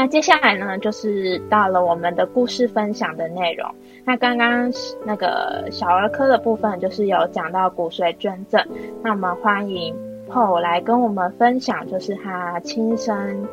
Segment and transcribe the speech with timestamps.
[0.00, 3.70] 那接下来呢，就是到了我们的故事分享的内容。
[4.02, 4.72] 那刚刚
[5.04, 8.64] 那个小儿科的部分，就是有讲到骨髓捐赠。
[9.02, 9.94] 那我们欢迎
[10.26, 13.46] Paul 来跟我们分享，就是他亲身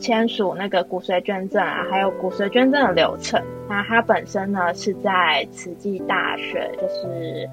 [0.00, 3.40] 签署那个骨髓捐赠啊，还有骨髓捐赠的流程。
[3.68, 7.48] 那他本身呢是在慈济大学，就是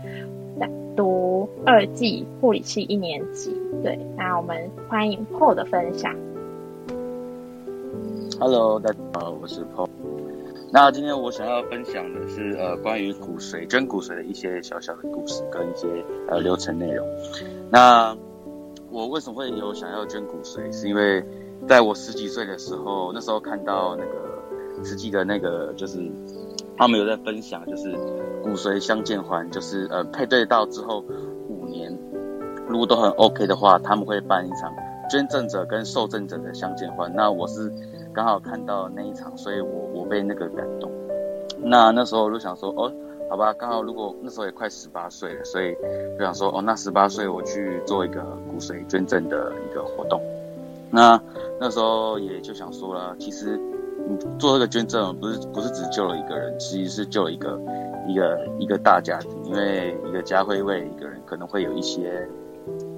[0.60, 3.56] 在读二技护理系一年级。
[3.84, 6.12] 对，那我们欢迎 Paul 的分享。
[8.46, 9.88] Hello，大家好，我是 Paul。
[10.70, 15.88] 那今天我想要分享的是呃关于骨髓捐骨髓的一些小小的故事跟一些
[16.28, 17.08] 呃流程内容。
[17.72, 18.14] 那
[18.92, 20.70] 我为什么会有想要捐骨髓？
[20.74, 21.26] 是因为
[21.70, 26.00] 在我十几岁的时候，那时候看到那个实际的那个就是
[26.78, 27.94] 他们有在分享，就是
[28.44, 31.02] 骨髓相见欢，就是呃配对到之后
[31.48, 31.98] 五年
[32.68, 34.70] 如果都很 OK 的话，他们会办一场
[35.10, 37.10] 捐赠者跟受赠者的相见欢。
[37.16, 37.72] 那我是。
[38.14, 40.92] 刚好看到那一场，所以我我被那个感动。
[41.66, 42.92] 那那时候我就想说，哦，
[43.30, 45.74] 好吧，刚好如果那时候也快十八岁了，所以
[46.18, 50.22] 就想说，哦，那十八岁我去做一个骨髓捐赠的一个活动。
[50.92, 51.20] 那
[51.60, 53.60] 那时候也就想说了，其实
[54.38, 57.60] 做这个捐赠不是不是只救了一个人，其实是救了一个
[58.08, 62.28] 一个一个大家庭，因为一个家会为一个人可能会有一些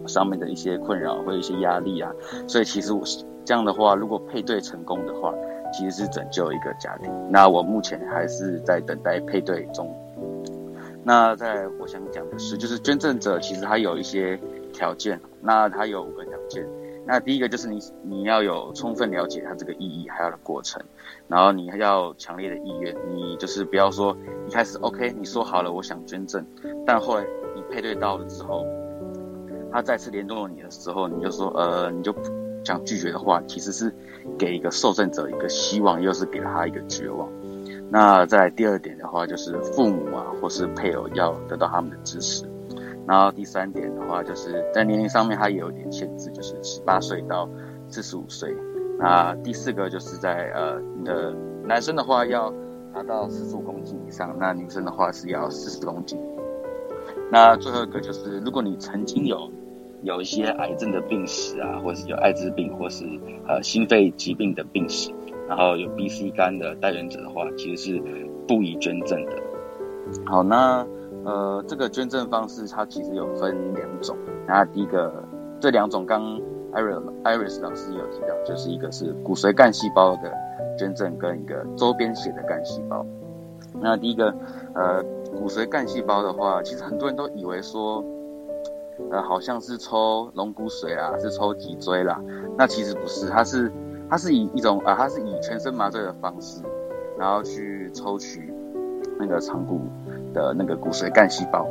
[0.08, 2.12] 上面的一些困扰，会有一些压力啊，
[2.48, 3.24] 所以其实我是。
[3.46, 5.34] 这样的话，如果配对成功的话，
[5.72, 7.12] 其实是拯救一个家庭。
[7.30, 9.94] 那我目前还是在等待配对中。
[11.04, 14.40] 那在我想讲的是，就是捐赠者其实他有一些
[14.74, 16.68] 条件，那他有五个条件。
[17.06, 20.82] 那第一个就是你你要有充分了解他这个意义还有的过程，
[21.28, 26.44] 然后你要强烈的意愿，你就是不要说一开始 OK 你说好了我想捐赠，
[26.88, 27.24] 但后来
[27.56, 28.66] 你配对到了之后，
[29.72, 32.12] 他再次联络你的时候，你就说呃你就。
[32.66, 33.94] 想拒绝的话，其实是
[34.38, 37.30] 给一个受赠者一个希望，又是给了他一个绝望。
[37.92, 42.44] 那在第二点的话，就是父母啊，或是配偶要得到他们的支持。
[43.08, 47.48] 然后第三点的话，就是在年龄上面，它也有一点限制，就是十八岁到
[47.88, 48.52] 四十五岁。
[48.98, 51.32] 那第四个就是在呃，你的
[51.64, 52.52] 男生的话要
[52.92, 56.20] 达到四十五公斤以上，那女生的话是要四十公斤。
[57.32, 59.52] 那最后一个就是，如果你曾经有。
[60.02, 63.06] 有一些癌症的病史啊，或是有艾滋病，或是
[63.48, 65.12] 呃心肺疾病的病史，
[65.48, 68.02] 然后有 B、C 肝的带源者的话，其实是
[68.48, 69.32] 不宜捐赠的。
[70.26, 70.86] 好，那
[71.24, 74.16] 呃这个捐赠方式它其实有分两种。
[74.48, 75.24] 那第一个
[75.60, 76.40] 这两种，刚
[76.72, 80.32] Iris Iris 老师有提到，就是一个是骨髓干细胞的
[80.78, 83.04] 捐赠，跟一个周边血的干细胞。
[83.82, 84.36] 那第一个
[84.76, 85.02] 呃
[85.32, 88.06] 骨髓干细胞的话，其实很多人都以为说。
[89.12, 92.22] 呃，好像是抽龙骨髓啦，是抽脊椎啦。
[92.58, 93.72] 那其实不是，它是
[94.10, 96.62] 它是以一种啊，它是以全身麻醉的方式，
[97.18, 98.54] 然后去抽取
[99.20, 99.82] 那个长骨
[100.34, 101.68] 的那个骨髓干细胞。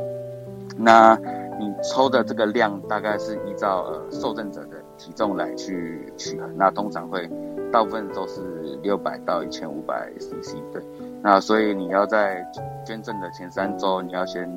[0.77, 1.15] 那
[1.59, 6.49] 你抽的这个量大概是依照呃受赠者的体重来去取衡。
[6.57, 7.29] 那通常会
[7.71, 8.41] 大部分都是
[8.83, 10.81] 六百到一千五百 CC 对。
[11.21, 12.45] 那所以你要在
[12.85, 14.49] 捐赠的前三周，你要先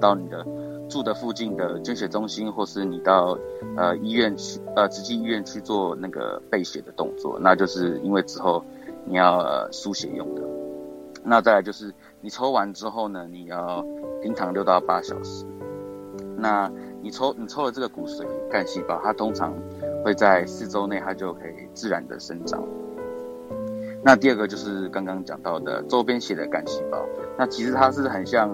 [0.00, 0.46] 到你的。
[0.88, 3.38] 住的附近的捐血中心，或是你到
[3.76, 8.64] 呃医院去呃直接医院去做那个备血的动作，那就是因为之后
[9.04, 10.42] 你要呃输血用的。
[11.22, 13.84] 那再来就是你抽完之后呢，你要
[14.22, 15.44] 平躺六到八小时。
[16.36, 16.70] 那
[17.02, 19.54] 你抽你抽了这个骨髓干细胞，它通常
[20.04, 22.62] 会在四周内它就可以自然的生长。
[24.02, 27.04] 那第二个就是刚刚讲到的周边血的干细胞，
[27.36, 28.50] 那其实它是很像。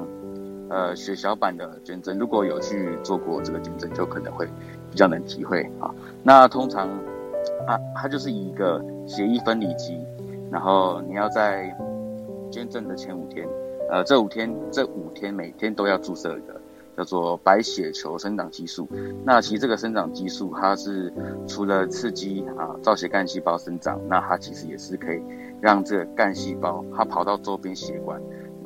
[0.74, 4.44] 呃，血小板的捐赠，如果有去做过这个捐赠，就可能会
[4.90, 5.94] 比较能体会啊。
[6.24, 6.88] 那通常
[7.64, 9.96] 啊，它就是以一个血液分离机，
[10.50, 11.72] 然后你要在
[12.50, 13.46] 捐赠的前五天，
[13.88, 16.60] 呃，这五天这五天每天都要注射一个
[16.96, 18.88] 叫做白血球生长激素。
[19.24, 21.12] 那其实这个生长激素，它是
[21.46, 25.22] 除了刺激啊造血干细胞生长，那它其实也是可以
[25.60, 28.20] 让这个干细胞它跑到周边血管。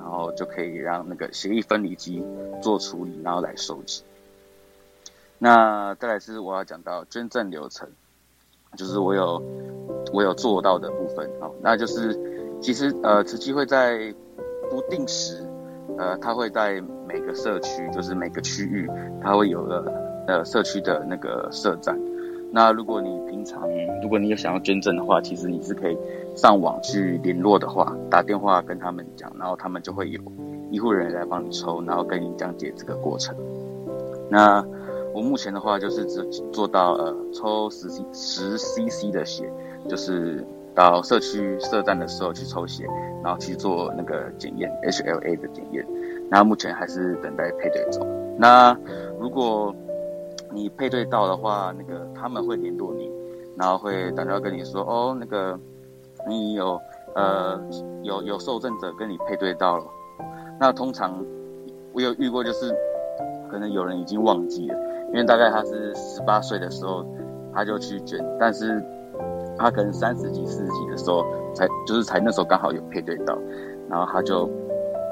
[0.09, 2.25] 然后就可以让那个协议分离机
[2.63, 4.03] 做处理，然后来收集。
[5.37, 7.87] 那再来是我要讲到捐赠流程，
[8.75, 9.43] 就是我有
[10.11, 12.19] 我有做到的部分哦，那就是
[12.63, 14.15] 其实呃慈济会在
[14.71, 15.47] 不定时，
[15.99, 18.89] 呃，它会在每个社区，就是每个区域，
[19.23, 19.93] 它会有个
[20.27, 22.01] 呃社区的那个社站。
[22.50, 23.69] 那如果你平常
[24.03, 25.97] 如果你有想要捐赠的话，其实你是可以
[26.35, 30.21] 上网去联络的话，打电话跟他们讲，然后他们就会有
[30.71, 33.37] 医护人员来帮你抽，然后跟你讲解这个过程。
[34.31, 34.65] 那
[35.15, 36.23] 我目前的话就是只
[36.53, 39.50] 做到呃抽十 c 十 cc 的血，
[39.89, 42.85] 就是到社区设站的时候去抽血，
[43.23, 45.85] 然后去做那个检验 HLA 的检验。
[46.31, 48.06] 那目前还是等待配对中。
[48.39, 48.77] 那
[49.19, 49.75] 如果
[50.53, 53.11] 你配对到的话，那个他们会联络你，
[53.56, 55.59] 然后会打电话跟你说，哦，那个
[56.27, 56.81] 你有
[57.15, 57.61] 呃
[58.03, 59.85] 有有受赠者跟你配对到了。
[60.61, 61.25] 那通常
[61.93, 62.75] 我有遇过，就是
[63.50, 64.77] 可能有人已经忘记了，
[65.09, 67.05] 因为大概他是十八岁的时候
[67.55, 68.83] 他就去捐，但是
[69.56, 71.25] 他可能三十几、四十几的时候
[71.55, 73.39] 才就是才那时候刚好有配对到，
[73.89, 74.49] 然后他就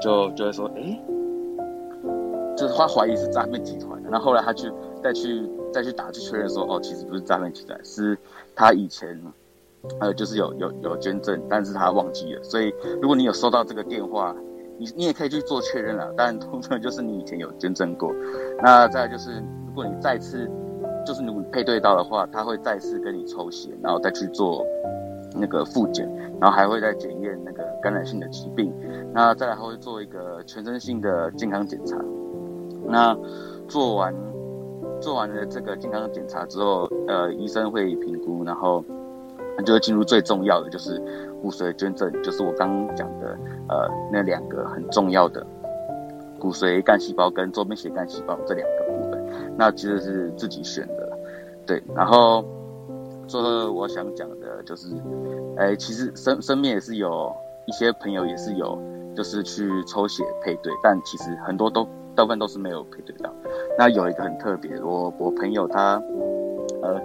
[0.01, 0.99] 就就会说，哎，
[2.55, 4.71] 就是他怀疑是诈骗集团，然后后来他去
[5.07, 8.17] 再去再去打去确认说，哦，其实不是诈骗集团，是
[8.53, 9.17] 他以前
[10.01, 14.35] 呃就是有有有捐赠，但是他忘记了，所以如果你有收到这个电话。
[14.79, 18.13] 你你也可以去做确认啊，但通常就是你以前有捐赠过，
[18.61, 19.31] 那再就是
[19.65, 20.47] 如果你再次
[21.03, 24.63] 就是你配对到的话，他会再次跟你抽血，然后再去做
[25.33, 26.07] 那个复检，
[26.39, 28.71] 然后还会再检验那个感染性的疾病，
[29.11, 31.97] 那再来还会做一个全身性的健康检查。
[32.85, 33.17] 那
[33.67, 34.13] 做完
[34.99, 38.83] 做完了这个健康检查之后，呃，医生会评估，然后
[39.65, 41.01] 就会进入最重要的就是。
[41.39, 43.37] 骨髓捐赠就是我刚刚讲的，
[43.69, 45.45] 呃，那两个很重要的
[46.39, 51.07] 骨髓干细胞跟周边血干细胞这两个部分，那其实是自己选的，
[51.63, 51.81] 对。
[51.95, 52.43] 然后
[53.27, 54.87] 最后我想讲的就是，
[55.57, 57.31] 哎，其实身身边也是有
[57.67, 58.75] 一些朋友也是有，
[59.15, 63.31] 就是去抽血配对，但其实很多都大部分都是没有配对到。
[63.77, 66.01] 那有一个很特别，我我朋友他
[66.81, 66.99] 呃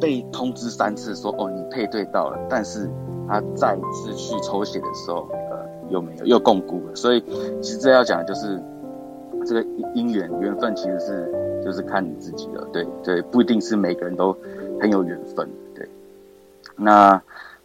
[0.00, 2.88] 被通知三次说哦你配对到了，但是。
[3.32, 6.96] 他再次去抽血的时候，呃，又没有，又共估了。
[6.96, 7.22] 所以，
[7.62, 8.60] 其实这要讲的就是
[9.46, 9.62] 这个
[9.94, 14.36] 姻缘缘分，其实是就是看你自己的，对对，不一定是每个人都
[14.80, 15.88] 很有缘分，对。
[16.74, 17.22] 那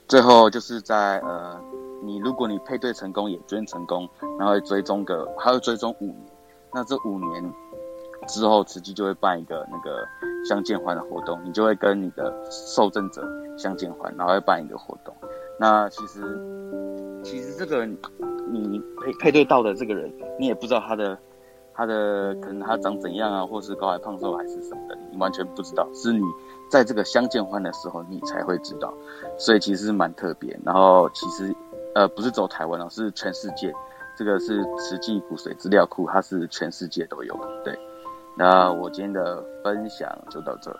[0.08, 1.60] 最后就是在呃，
[2.04, 4.08] 你如果你配对成功，也捐成功，
[4.38, 6.20] 然后追踪个，还要追踪五年，
[6.76, 7.54] 那这五年
[8.28, 10.06] 之后，慈济就会办一个那个
[10.46, 13.26] 相见欢的活动，你就会跟你的受赠者
[13.58, 15.16] 相见欢，然后会办一个活动。
[15.58, 16.22] 那其实，
[17.24, 21.18] 其实这个你配配对到的这个人，你也不知道他的
[21.74, 25.88] 他的可能他长怎样啊，或是高矮胖瘦还是什么的，你完全不知道。
[25.94, 26.24] 是你
[26.70, 28.94] 在这个相见欢的时候，你才会知道。
[29.38, 30.60] 所以其实蛮特别。
[30.66, 31.56] 然后其实
[31.94, 33.74] 呃不是走台湾哦，是全世界。
[34.18, 37.64] 这个是慈济骨髓资料库，它是全世界都有的。
[37.64, 37.78] 对。
[38.38, 40.72] 那我今天的分享就到这。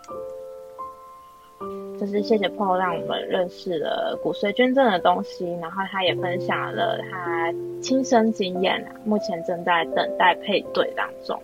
[1.98, 7.50] 就是谢谢 Paul 让我们认识了骨髓捐赠的东西，然后他也分享了他
[7.80, 11.40] 亲身经验啊，目前正在等待配对当中，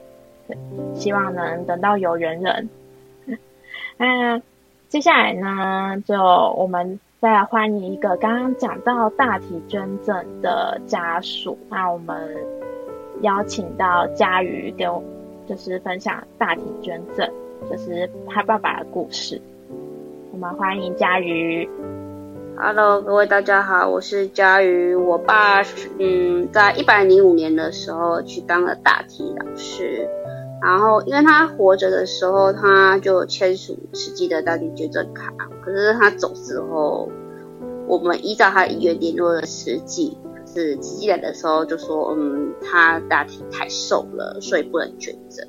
[0.47, 0.57] 对，
[0.95, 2.69] 希望能等到有缘人。
[3.97, 4.39] 那
[4.91, 12.37] 接下来呢，就我们再来欢迎一个刚刚讲到大体捐赠的家属，那我们
[13.21, 15.01] 邀请到佳瑜给我
[15.47, 17.31] 就是分享大体捐赠，
[17.71, 19.41] 就是他爸爸的故事。
[20.33, 21.71] 我们欢迎佳瑜。
[22.57, 24.93] Hello，各位大家好，我是佳瑜。
[24.97, 25.63] 我爸
[26.01, 30.09] 嗯，在一百零五年的时候去当了大体老师，
[30.63, 35.33] 然后因为他活着的时候他就签署实际的大地捐赠卡，
[35.65, 37.11] 可是他走之后，
[37.89, 45.47] 我们依照他医院联络的实际，可是实际来的时候就说，嗯，他大体太瘦了，所以不能捐赠。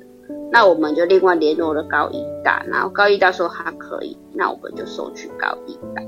[0.50, 6.02] 那我们就另外联络了高医大，然后高医大说他可以，那我们就送去高医大。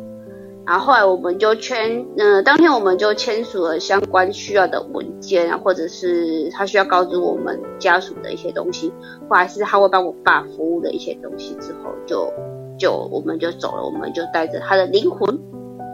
[0.66, 8.92] 然后后来我们就签，嗯，当天我们就签署了相关需要的文件啊，或者是他需要告知我们家属的一些东西，
[9.28, 12.32] 或者是他会帮我爸服务的一些东西之后，就
[12.78, 15.38] 就我们就走了，我们就带着他的灵魂，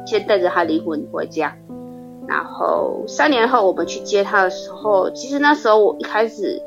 [0.07, 1.57] 先带着他灵魂回家。
[2.27, 6.61] 然后三年后我们去接他的时候，其实那时候我一开始。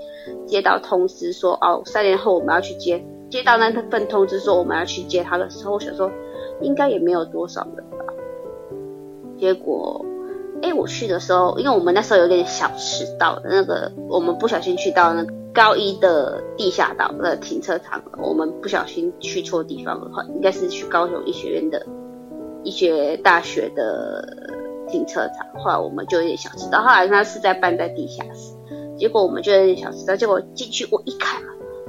[0.48, 3.04] 接到通知说哦，三年后我们要去接。
[3.30, 6.10] 接到那份通知说我们要去接他的时候，我想说
[6.62, 8.14] 应该也没有多少人吧。
[9.38, 10.06] 结果，
[10.62, 21.86] 哎，我去的时候，因为我们那时候有点小迟到，那个我们不小心去到那高一的地下道的停车场，我们不小心去错地方了，应该是去高雄医学院的
[22.64, 24.50] 医学大学的
[24.88, 25.46] 停车场。
[25.62, 28.54] 后来我们就有点小迟到，后来他是在办在地下室。
[28.98, 31.42] 结果我们就有点小知道，结果进去我一看，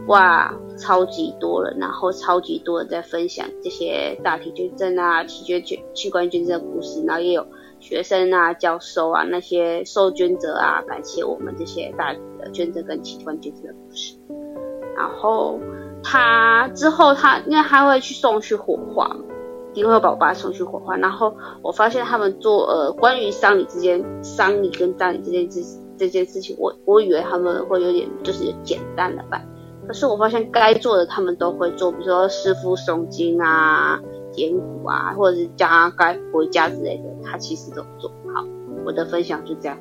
[0.06, 7.44] 哇，超级多人，然后超级多人在分享这些大体捐赠啊、器捐捐器官捐赠的故事，然后也有
[7.80, 14.16] 学生啊、教授啊、那些受捐者啊，感谢我们这些大的捐赠跟器官捐赠的故事。
[14.96, 15.58] 然后
[16.02, 19.24] 他之后他因为他会去送去火化嘛，
[19.72, 20.96] 一定会把我爸送去火化。
[20.96, 29.46] 然后我发现他们做呃关于丧礼之间丧礼跟葬礼这件事这件事情，我我以为他们会有点就是简单的办，
[29.86, 34.00] 可是我发现该做的他们都会做，比如说师傅诵经啊、
[34.32, 38.44] 点鼓啊，或者是叫他该回家之类的，他其实都做好。
[38.84, 39.78] 我的分享就这样。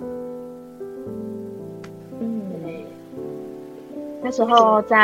[2.19, 2.41] 嗯
[4.23, 5.03] 那时候在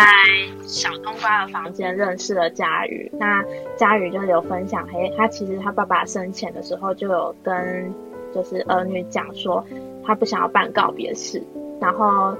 [0.64, 3.44] 小冬瓜的房间认识了佳宇，那
[3.78, 7.94] 佳宇就有分享，嘿，他其实他爸爸生前的时候就有跟
[8.34, 9.64] 就是儿女讲说，
[10.04, 11.44] 他不想要办告别式，
[11.80, 12.36] 然后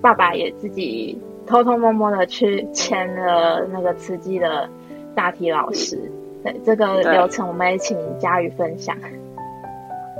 [0.00, 4.68] 爸爸也自己偷偷摸摸的去签了那个慈济的
[5.14, 5.98] 大体老师，
[6.44, 8.96] 对这个流程，我们也请佳宇分享。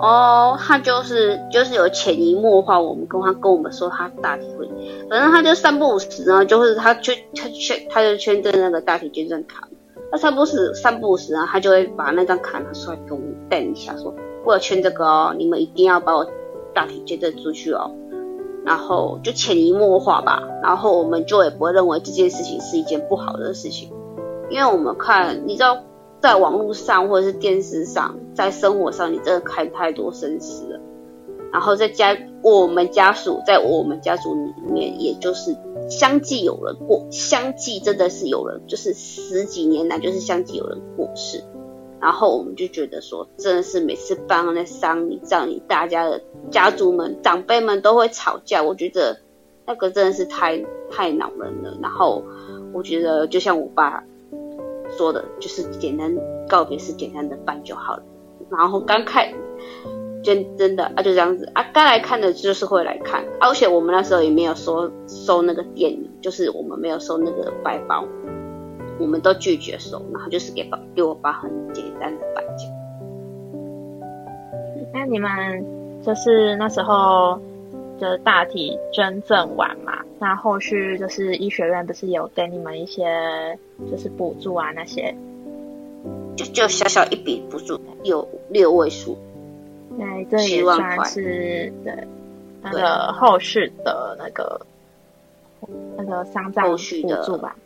[0.00, 4.68] 哦，他就是就是有潜移默化，我们跟他跟我们说他大体会，
[5.10, 9.68] 反正他就三不五时呢，就是他就他圈他就圈着那个大体捐赠卡，
[10.12, 16.24] 那三不五时三不五时呢，他就会把那张卡拿出来给我们瞪一下，说我要圈这个哦，你们一定要把我
[16.72, 17.90] 大体捐赠出去哦，
[18.68, 23.90] 然后就潜移默化吧，然后我们就也不会认为这件事情是一件不好的事情，
[24.48, 25.78] 因为我们看你知道。
[26.20, 30.80] 在网络上或者是电视上，在生活上，你真的看太多生死了。
[31.52, 35.56] 然后在家，我们家属在我们家族里面，也就是
[35.88, 41.44] 相继有人过，相继真的是有人，就是十几年来就是相继有人过世。
[42.00, 48.62] 然后我们就觉得说，真的是每次办那丧礼、葬礼，大家的家族们、长辈们都会吵架。
[48.62, 49.20] 我觉得
[49.66, 51.78] 那个真的是太太恼人了。
[51.82, 52.22] 然后
[52.72, 54.04] 我觉得，就像我爸。
[54.96, 56.16] 说的就是简单
[56.48, 58.02] 告别是简单的办就好了，
[58.50, 59.30] 然后刚看
[60.24, 68.06] 真真的啊就这样子啊，该来看的就是会来看，而且我们那时候也没有收收那个电影，就是我们没有收那个白包，
[69.00, 72.66] 我们都拒绝收，然后就是给爸给我爸很简单的办酒。
[74.92, 77.40] 那你们就是那时候。
[78.00, 83.58] 就大体捐赠完嘛，那后续就是医学院不是有给你们一些
[83.90, 85.12] 就是补助啊那些，
[86.36, 89.18] 就就小小一笔补助，有六位数，
[89.96, 92.06] 那这也算是对
[92.62, 94.60] 那个后续的那个
[95.96, 96.76] 那个丧葬补
[97.26, 97.62] 助吧，嗯，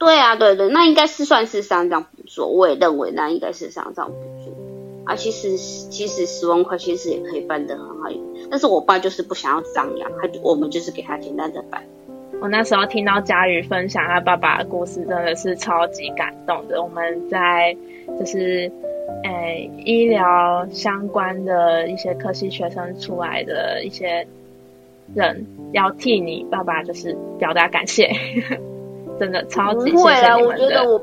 [0.00, 8.10] 对啊，对对，那应该是算是丧葬补助，我也认为那应该是丧葬补助啊，其实其实十万块其实也可以办得很好。
[8.50, 11.84] 但是我爸就是不想要张扬，他我们就是给他简单的办。
[12.40, 16.82] 我那时候听到佳宇分享他爸爸的故事，真的是超级感动的。
[16.82, 17.76] 我们在
[18.18, 18.72] 就是
[19.22, 24.26] 诶医疗相关的一些科系学生出来的一些
[25.14, 28.10] 人，要替你爸爸就是表达感谢，
[29.20, 30.36] 真的超级不会啊！
[30.36, 31.00] 我觉得我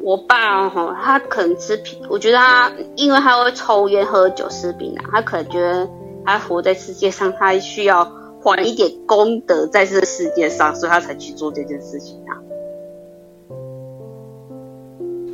[0.02, 5.86] 我爸哈，他可能吃槟，我觉得他因为他会抽烟喝酒吃槟榔，他可能觉得。
[6.24, 8.04] 他活在世界上，他需要
[8.44, 12.38] 还一点功德在这个世界上，所以他才去做这件事情啊！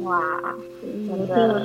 [0.08, 0.54] 哇，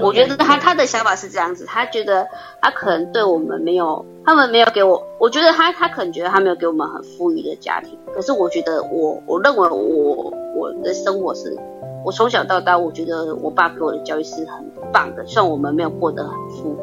[0.01, 2.27] 我觉得他他的想法是这样子，他觉得
[2.61, 11.57] 他可能对我们没有，他们没有给我，我觉得他他可能觉得他没有给我们很富裕的家庭，可是我觉得我我认为我我的生活是，
[12.03, 16.77] 我从小到大，我觉得我爸给我的教育是很棒的，虽然我们没有过得很富裕。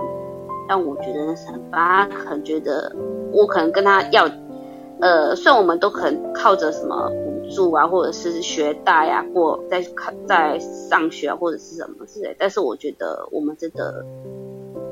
[0.68, 2.94] 但我觉得那是很棒，他可能觉得
[3.32, 4.30] 我可能跟他要，
[5.00, 14.04] 呃，虽然我们都可能靠着什么补助啊，或者是学贷呀，或在考在上学啊，或者是什么之类，但是我觉得我们真的，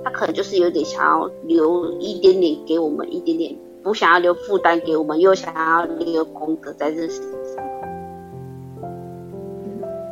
[0.04, 7.64] 他可能就是有点想要留一点点给我们一点点，不想要留负担给我们，又想要留功德在这世界上。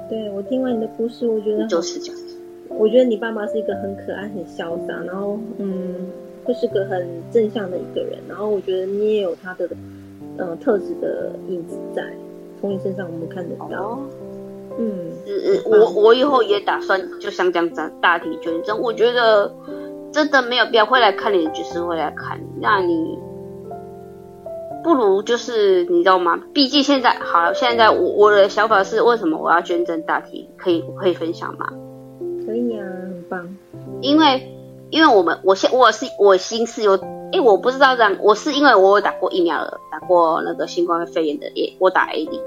[0.08, 2.20] 对我听完你的故事，我觉得就是这样。
[2.68, 6.10] 我觉得你爸妈是一个很可爱、很潇洒，然后嗯，
[6.46, 8.18] 就是个很正向的一个人。
[8.28, 9.68] 然后我觉得你也有他的
[10.36, 12.12] 嗯特质的影子在，
[12.60, 13.98] 从你身上我们看得到。
[14.78, 14.92] 嗯
[15.26, 18.78] 嗯嗯，我我以后也打算就像这样子大体捐赠。
[18.80, 19.54] 我觉得
[20.12, 22.44] 真的没有必要会来看你，就是会来看你。
[22.60, 23.18] 那你
[24.84, 26.38] 不如就是你知道吗？
[26.52, 30.50] 毕竟现在好，现在我我的想法是，为什么我要捐赠大体？
[30.56, 31.66] 可以可以分享吗？
[32.46, 33.56] 可以啊，很棒。
[34.02, 34.55] 因为，
[34.90, 36.94] 因为我们，我现我是我心是有，
[37.32, 42.40] 哎，我不知道这样，我是因为我有打过疫苗了，打过那个新冠肺炎的，也我打 A D。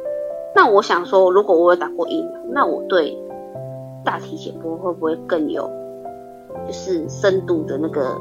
[0.55, 3.17] 那我想说，如果我有打过疫苗，那我对
[4.03, 5.69] 大体解剖会不会更有，
[6.65, 8.15] 就是深度的那个，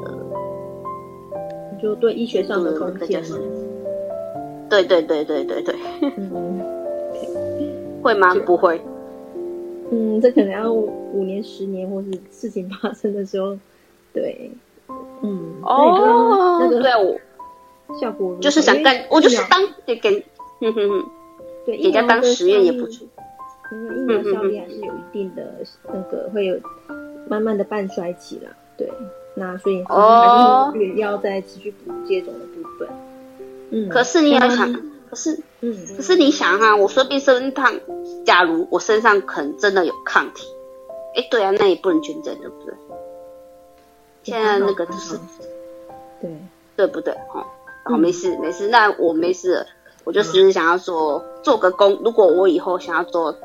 [1.81, 3.37] 就对医学上的贡献吗？
[4.69, 5.75] 对对对对对对。
[6.17, 6.61] 嗯，
[8.03, 8.35] 会吗？
[8.45, 8.79] 不会。
[9.91, 13.57] 嗯，这可能要五年、十年，或是事情发生的时候，
[14.13, 14.51] 对，
[15.21, 20.25] 嗯，哦，那个对我效果就是想干，我就是当给给，
[20.59, 21.05] 哼哼哼，
[21.65, 23.07] 对，给人家当实验也不错。
[23.71, 25.43] 因为疫苗效力还是有一定的
[25.93, 26.59] 那个会有
[27.27, 28.91] 慢慢的半衰期啦，对，
[29.35, 32.89] 那所以还是要再持续补接种的部分。
[33.69, 34.73] 嗯，可是你要想，
[35.07, 37.79] 可是，嗯，可是你想哈，我说病身上，
[38.25, 40.47] 假如我身上可能真的有抗体，
[41.15, 42.73] 哎，对啊，那也不能捐赠，对不对？
[44.23, 45.19] 现在那个就是，
[46.21, 46.29] 对，
[46.75, 47.13] 对不对？
[47.33, 47.45] 哦，
[47.85, 49.65] 好，没事没事，那我没事，
[50.03, 53.35] 我就只是想要说做个工，如果我以后想要做。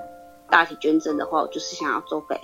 [0.51, 2.39] 大体捐赠的话，我就是想要做给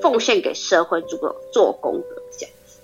[0.00, 2.80] 奉献给社会，做个做功德这样子。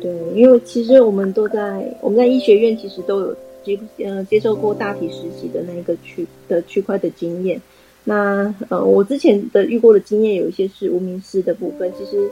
[0.00, 7.60] 对，因为其实我们都在我们在医学院，其实都有接呃接受过大体实习的那个区的区块的经验。
[8.04, 12.30] 那呃，我之前的遇过的经验有一些是无名氏的部分，其实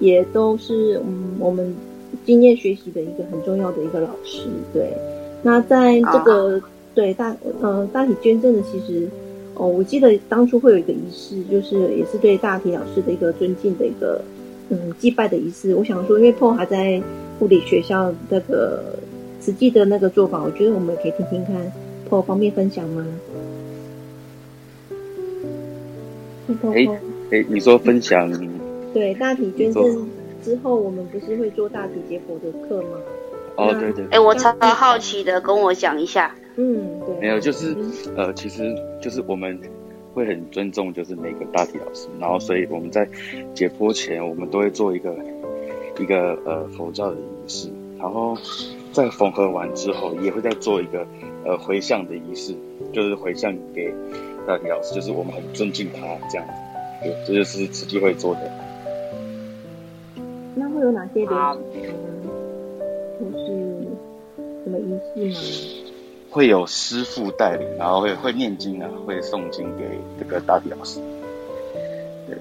[0.00, 1.74] 也都是嗯我们
[2.24, 4.48] 经验学习的一个很重要的一个老师。
[4.72, 4.92] 对，
[5.42, 6.60] 那在这个。
[6.94, 9.08] 对大呃大体捐赠的其实
[9.54, 14.20] 哦，我记得当初会有一个仪式，就是也是对大体老师的一个尊敬的一个
[14.68, 15.74] 嗯祭拜的仪式。
[15.74, 17.02] 我想说，因为 Paul 还在
[17.38, 18.98] 护理学校那个
[19.40, 21.72] 实际的那个做法，我觉得我们可以听听看
[22.10, 23.02] ，Paul 方便分享吗？
[26.74, 26.86] 哎
[27.30, 28.30] 哎，你说分享？
[28.94, 30.08] 对大体捐赠
[30.42, 32.98] 之后，我们不是会做大体解剖的课吗？
[33.56, 34.04] 哦，对对。
[34.10, 36.34] 哎，我超好奇的，跟我讲一下。
[36.56, 37.74] 嗯，对，没有，就是
[38.16, 39.58] 呃，其实就是我们
[40.12, 43.08] 会很尊重，就是每个大体老师，然后所以我们在
[43.54, 45.14] 解剖前，我们都会做一个
[45.98, 48.36] 一个呃佛教的仪式，然后
[48.92, 51.06] 在缝合完之后，也会再做一个
[51.46, 52.54] 呃回向的仪式，
[52.92, 53.90] 就是回向给
[54.46, 56.52] 大体老师，就是我们很尊敬他这样子，
[57.02, 58.40] 对，这就是慈济会做的。
[60.54, 61.58] 那会有哪些流程？
[63.20, 63.46] 就是
[64.64, 65.36] 什么仪式吗？
[66.30, 69.84] 会有师傅带领，然后会会念经啊，会诵经给
[70.18, 70.98] 这个大体老师。
[72.26, 72.36] 对，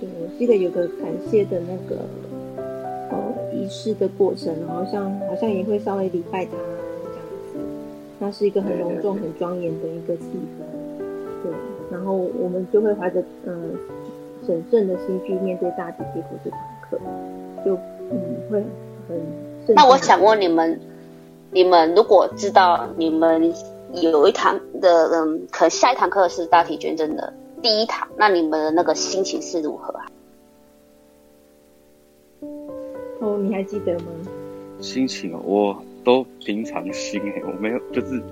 [0.00, 2.04] 对，我记得有个感谢的那个
[3.10, 3.16] 呃
[3.54, 6.52] 仪式的过程，好像好像也会稍微礼拜他。
[8.22, 10.62] 那是一个很隆重、很庄严的一个气氛。
[11.42, 11.52] 对，
[11.90, 13.76] 然后我们就会怀着嗯
[14.46, 16.98] 审慎的心去面对大体结果这堂课，
[17.64, 17.74] 就
[18.10, 18.62] 嗯会
[19.08, 19.74] 很。
[19.74, 20.80] 那我想问你们。
[21.54, 23.52] 你们如果知道你们
[23.92, 27.30] 有一堂的，嗯，可下一堂课是大体捐赠的
[27.60, 30.06] 第一堂，那你们的那个心情是如何啊？
[33.20, 34.06] 哦，你还记得吗？
[34.80, 38.22] 心情我都平常心诶，我没有，就是，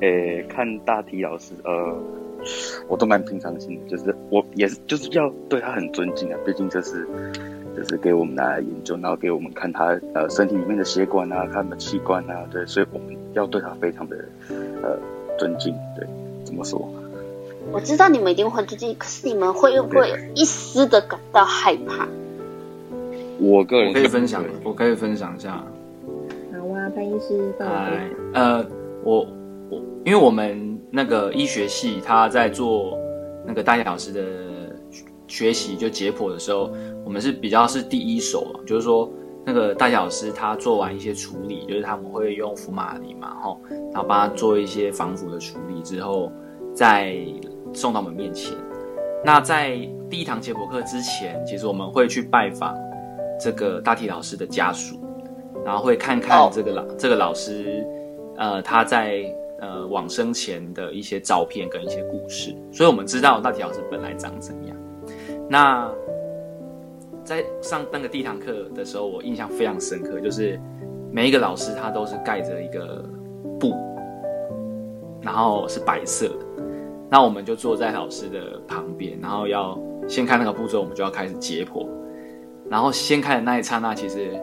[0.00, 1.96] 诶，看大体老师，呃，
[2.88, 7.06] 我都蛮平常心的，就是我也是就是要对他很尊敬啊，毕竟这是。
[7.76, 14.16] 就是给我们来研究，然后给我们看他呃身体里面的血管啊，他的器官啊，对，所以我们要对他非常的
[14.82, 14.98] 呃
[15.38, 16.04] 尊敬，对，
[16.44, 16.90] 怎么说？
[17.70, 22.08] 我知道你们一定会尊敬，可是你们会不会有一丝的感到害怕？
[23.38, 25.64] 我个人可以分享，我可以分享一下。
[26.88, 27.54] 好啊，潘医师，
[28.32, 28.66] 呃，
[29.04, 29.26] 我
[29.70, 32.98] 我因为我们那个医学系他在做
[33.46, 34.22] 那个大体老师的
[35.26, 36.70] 学习，就解剖的时候。
[37.04, 39.10] 我们是比较是第一手，就是说
[39.42, 43.58] 那个大小老师他做完一些处理，就是他们会用福马林嘛，吼，
[43.92, 46.30] 然后帮他做一些防腐的处理之后，
[46.74, 47.16] 再
[47.72, 48.54] 送到我们面前。
[49.24, 49.78] 那在
[50.10, 52.74] 第一堂解剖课之前，其实我们会去拜访
[53.40, 55.00] 这个大体老师的家属，
[55.64, 57.86] 然后会看看这个老这个老师，
[58.36, 59.24] 呃，他在
[59.60, 64.76] 呃往生前的一些照片跟一些故事，所以我们知道大体老师本来长怎样。
[65.48, 65.90] 那
[67.24, 70.58] 在上那个第一堂课的时候，我印象非常深刻，就是
[71.12, 73.04] 每一个老师他都是盖着一个
[73.60, 73.74] 布，
[75.20, 76.46] 然后是白色的。
[77.10, 81.86] 那我们就坐在老师的旁边，然后要先看那个步骤，我们就要开始解剖。
[82.70, 84.38] 然后掀开的那一刹那，其实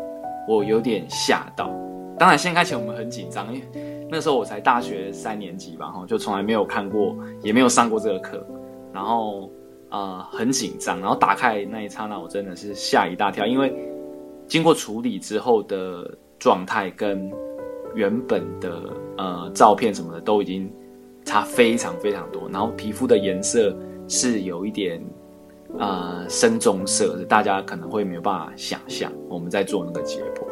[0.48, 1.70] 我有点吓到。
[2.18, 8.46] 当然，先开前我们很紧张，因为那时候我才大学三年级吧，哈，就从来没有看过，也没有上过这个课，
[8.94, 9.50] 然后。
[9.92, 13.74] 呃，很紧张，然后打开那一刹那，我真的是吓一大跳，因为
[14.46, 17.32] 经过处理之后的状态跟
[17.94, 18.82] 原本的
[19.16, 20.70] 呃照片什么的都已经
[21.24, 23.74] 差非常非常多，然后皮肤的颜色
[24.10, 25.02] 是有一点
[25.80, 30.46] 呃深棕色，大家可能会没有办法想象我们在做那个解剖。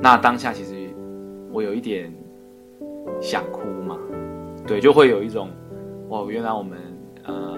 [0.00, 0.88] 那当下其实
[1.52, 2.12] 我有一点
[3.20, 3.98] 想哭嘛，
[4.66, 5.48] 对，就会有一种
[6.08, 6.78] 哇，原来我们
[7.24, 7.56] 呃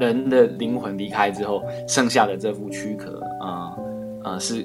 [0.00, 3.78] 人的灵魂离开之后，剩下的这副躯壳，呃
[4.24, 4.64] 呃是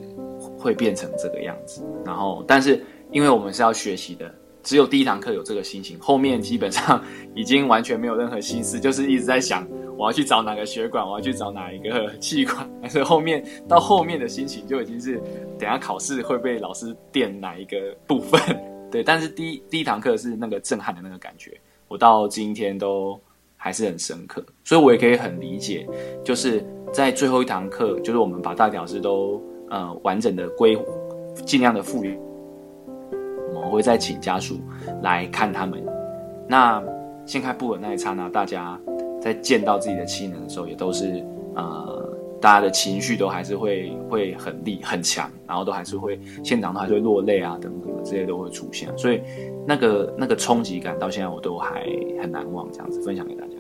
[0.58, 1.84] 会变成这个样子。
[2.06, 4.32] 然后，但是因为我们是要学习的，
[4.66, 7.02] 只有第一堂课有这个心情，后面基本上
[7.36, 12.68] 已经完全没有任何心思，就是一直在想我要去找哪个血管，我要去找哪一个气管。
[12.82, 15.22] 但是后面到后面的心情就已经是
[15.60, 18.42] 等下考试会被老师电哪一个部分。
[18.92, 21.52] 对， 但是第一第一堂课是那个震撼的那个感觉，
[21.88, 23.20] 我到今天都
[23.56, 25.88] 还是很深刻，所以我也可以很理解，
[26.24, 30.76] 就是在最后一堂课，就是我们把大屌丝都呃完整的归，
[31.46, 32.20] 尽量的复原，
[33.66, 34.56] 我会再请家属
[35.02, 35.84] 来看他们。
[36.48, 36.82] 那
[37.26, 38.80] 掀开布的那一刹那，大家
[39.20, 41.26] 在见到自己的亲人的时候，也都是
[41.56, 42.04] 呃。
[42.42, 49.20] 大家的情绪都还是会会很力很强，然后都还是会现场都还是会落泪啊等等这些都会出现，所以
[49.66, 51.84] 那个那个冲击感到现在我都还
[52.22, 53.54] 很难忘，这样子分享给大家。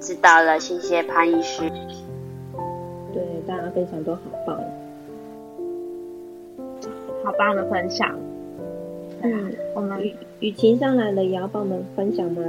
[0.00, 1.68] 知道了，谢谢潘医师。
[3.12, 4.58] 对，大家分享都好棒，
[7.26, 8.16] 好棒的分享。
[9.20, 12.40] 嗯，我们雨雨晴上来了，也要帮我们分享吗？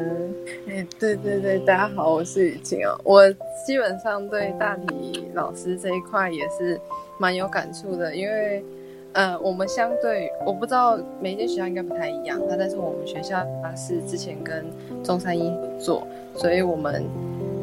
[0.70, 2.96] 哎，对对对，大家好，我是雨晴哦。
[3.04, 3.28] 我
[3.66, 6.80] 基本上对大体老师这一块也是
[7.18, 8.64] 蛮有感触的，因为
[9.14, 13.44] 呃，我们相对我不知道每一间学校应该不太一样，那但是我们学校
[13.76, 14.64] 是之前跟
[15.04, 17.04] 中山一合作，所以我们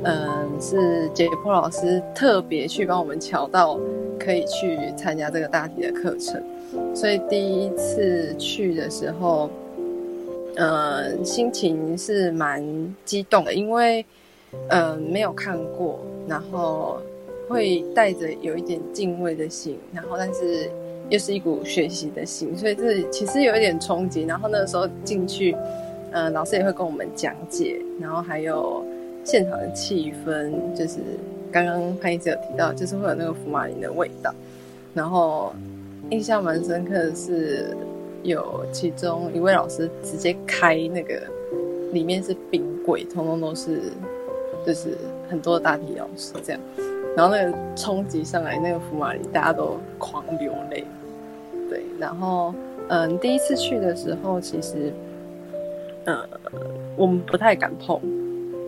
[0.02, 3.78] 嗯是解剖老师特别去帮我们瞧到
[4.18, 6.42] 可以去参加这个大体的课程。
[6.94, 9.48] 所以第一次去的时候，
[10.56, 12.64] 呃，心情是蛮
[13.04, 14.04] 激动的，因为，
[14.68, 16.98] 呃，没有看过，然后
[17.48, 20.70] 会带着有一点敬畏的心，然后但是
[21.10, 24.22] 又是一股学习的心，所以这其实有一点冲击。
[24.22, 25.54] 然后那个时候进去，
[26.10, 28.84] 呃，老师也会跟我们讲解，然后还有
[29.24, 30.98] 现场的气氛，就是
[31.54, 34.34] 刚刚潘医师有提到，就是会有那个福马林的味道，
[34.92, 35.54] 然后。
[36.10, 37.74] 印象蛮深刻的是，
[38.22, 41.18] 有其中一位老师直接开那个，
[41.92, 43.80] 里面是冰柜，通通都是，
[44.66, 44.98] 就是
[45.30, 46.60] 很多大体老师这样，
[47.16, 50.84] 然后那个冲击上来，那个福马林大家都狂流泪，
[51.70, 52.54] 对，然后
[52.88, 54.92] 嗯，第一次去的时候，其实，
[56.04, 56.22] 呃，
[56.96, 57.98] 我们不太敢碰，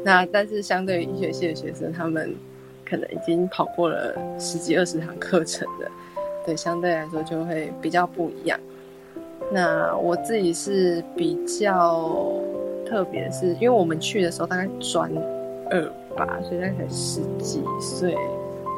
[0.03, 2.35] 那但是相对于医学系的学生，他们
[2.88, 5.90] 可能已经跑过了十几二十堂课程的。
[6.44, 8.57] 对，相对来说就会比较不一样。
[9.51, 12.40] 那我自己是比较
[12.88, 15.11] 特别，是因为我们去的时候大概专
[15.70, 15.83] 二
[16.16, 18.16] 吧，所以大概才十几岁，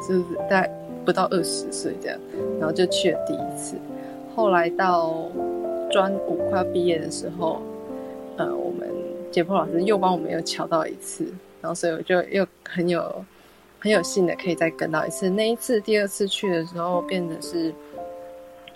[0.07, 0.71] 就是大概
[1.05, 2.19] 不到二十岁这样？
[2.59, 3.77] 然后就去了第一次。
[4.35, 5.29] 后来到
[5.91, 7.61] 专五快要毕业的时候，
[8.37, 8.87] 呃，我们
[9.31, 11.25] 解剖老师又帮我们又瞧到一次，
[11.61, 13.23] 然后所以我就又很有。
[13.79, 17.73] 很有幸的可以再跟到一次，那一次第二次去的时候变得是，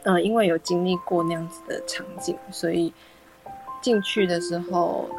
[0.03, 2.93] 呃，因为有经历过那样子的场景，所以
[3.81, 5.09] 进去的时候，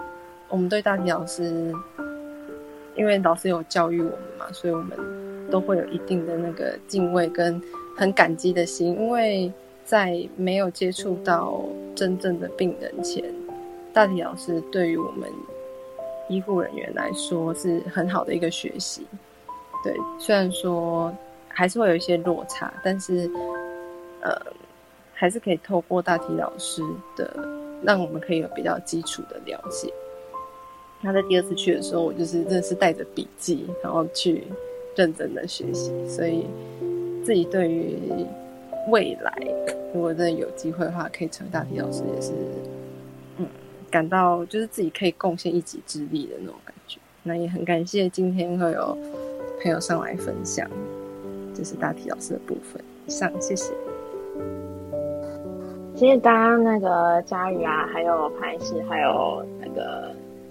[0.48, 1.70] 我们对大体老师，
[2.96, 4.96] 因为老师有教育我们嘛，所以我们
[5.50, 7.60] 都会有一定的那个敬畏跟
[7.94, 9.52] 很感激的心，因为
[9.84, 11.62] 在没有接触到
[11.94, 13.22] 真正的病人前，
[13.92, 15.28] 大体老师对于我们
[16.30, 19.06] 医护人员来说是很好的一个学习。
[19.84, 21.14] 对，虽然说
[21.46, 23.30] 还是会有一些落差，但是，
[24.22, 24.34] 呃，
[25.12, 26.82] 还是可以透过大体老师
[27.14, 27.30] 的，
[27.82, 29.92] 让我们可以有比较基础的了解。
[31.02, 34.44] 那在第二次去的时候，我就是真的是带着笔记，然后去
[34.96, 36.46] 认真的学习，所以
[37.22, 38.26] 自己对于
[38.88, 39.36] 未来，
[39.92, 42.32] 如果真的有机会的话，可以成为大体老师，也是，
[43.36, 43.46] 嗯，
[43.90, 46.98] 感到就是自己可以贡献一己之力的那种感觉。
[47.22, 48.96] 那也很感谢今天会有。
[49.64, 50.68] 朋友上来分享，
[51.54, 52.84] 这是大体老师的部分。
[53.06, 53.72] 以上，谢谢。
[55.94, 60.10] 其实刚刚那个佳宇啊，还有潘石，还有那个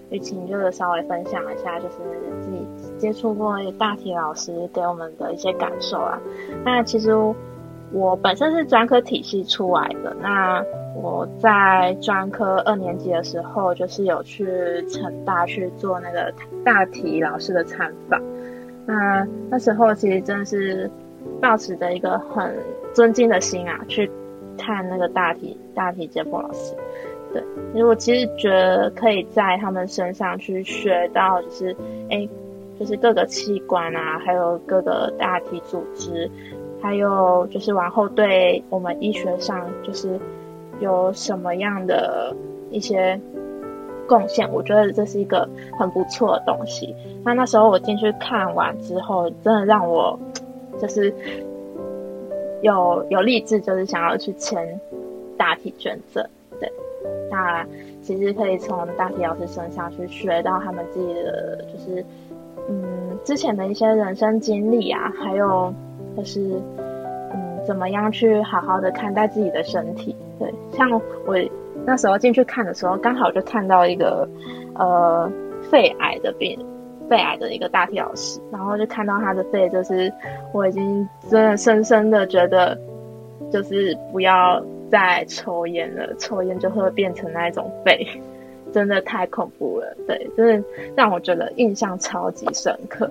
[0.10, 1.98] 雨晴，就是稍微分享一下，就是
[2.42, 2.66] 自己
[2.98, 6.20] 接触过大体老师给我们的一些感受啊。
[6.66, 7.12] 那其实
[7.92, 16.34] 我本身是专科体系出来的，那我在专科二年级的时候，就是有去成大去做那个
[16.66, 18.20] 大体老师的参访。
[18.86, 20.90] 那那时候其实真的是
[21.42, 22.56] 抱持着一个很
[22.94, 24.10] 尊敬的心啊，去
[24.58, 26.76] 看那个大体大体解剖老师。
[27.32, 27.42] 对，
[27.74, 31.76] 因为我其实觉得可以在他们身上去学到，就是
[32.10, 32.30] 哎，
[32.80, 36.30] 就是各个器官啊，还有各个大体组织，
[36.80, 40.20] 还有就是往后对我们医学上就是
[40.80, 42.36] 有什么样的
[42.70, 43.20] 一些
[44.08, 46.96] 贡献，我觉得这是一个很不错的东西。
[47.24, 50.18] 那那时候我进去看完之后，真的让我
[50.80, 51.14] 就是
[52.62, 54.80] 有有励志，就是想要去签
[55.38, 56.26] 大体捐赠。
[56.60, 56.72] 对，
[57.30, 57.66] 那
[58.02, 62.04] 其实可以从大体老师身上去学到他们自己的，就是
[62.70, 65.74] 嗯之前的一些人生经历啊，还有
[66.18, 66.40] 就是
[67.34, 70.16] 嗯怎么样去好好的看待自己的身体。
[70.40, 70.90] 对，像
[71.26, 71.38] 我
[71.86, 74.28] 那时候进去看的时候，刚好就看到一个
[74.76, 75.32] 呃
[75.70, 76.58] 肺癌的病。
[77.10, 80.12] 肺癌的一个大体老师，然后就看到他的肺，就是
[80.54, 82.80] 我已经真的深深的觉得，
[83.52, 88.08] 就是不要再抽烟了，抽烟就会变成那一种肺，
[88.72, 89.98] 真的太恐怖了。
[90.08, 93.08] 对，真的让我觉得印象超级深刻。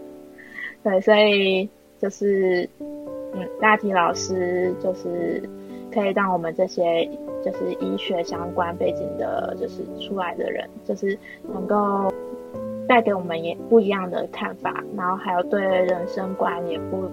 [0.84, 1.66] 对，所以
[1.98, 2.68] 就是
[3.32, 5.42] 嗯，大体老师就是
[5.92, 7.08] 可以让我们这些
[7.46, 11.16] 就是医学相关背景的，就是出来的人，就是
[11.54, 12.12] 能够。
[12.88, 17.10] 带给我们也不一样的看法，然后还有对人生观也不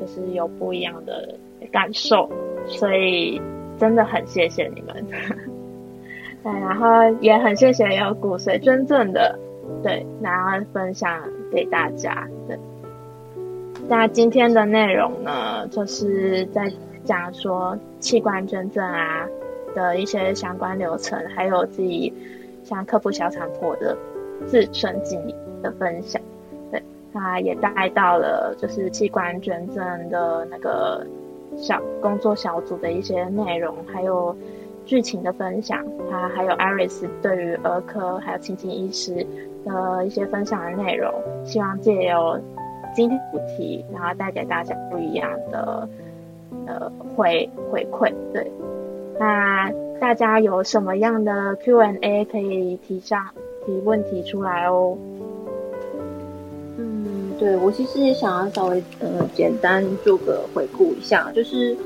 [0.00, 1.34] 就是有不一样的
[1.72, 2.30] 感受，
[2.68, 3.42] 所以
[3.76, 5.04] 真的很谢谢你们。
[6.44, 6.86] 对，然后
[7.20, 9.36] 也很谢谢有骨髓捐赠的，
[9.82, 11.20] 对，然后分享
[11.50, 12.28] 给大家。
[12.46, 12.56] 对，
[13.88, 16.72] 那今天的内容呢，就是在
[17.02, 19.26] 讲说器官捐赠啊
[19.76, 22.12] 的一些相关流程，还有自己
[22.64, 23.96] 像科普小产婆的。
[24.46, 26.20] 自身经历的分享，
[26.70, 31.04] 对，他也带到了就是器官捐赠的那个
[31.56, 34.36] 小工作小组的一些内容，还有
[34.84, 39.26] 剧情的分享，他还有艾瑞斯对于儿科还有青青医师
[39.64, 41.10] 的一些分享的内容，
[41.42, 42.38] 希望借由
[42.94, 45.88] 今天主题，然后带给大家不一样的
[46.66, 48.52] 呃回回馈，对，
[49.18, 53.24] 那大家有什么样的 Q&A 可以提上？
[53.64, 54.96] 提问题出来哦。
[56.78, 61.76] 嗯，对我其实也想要稍微呃简单做个回顾一下，就是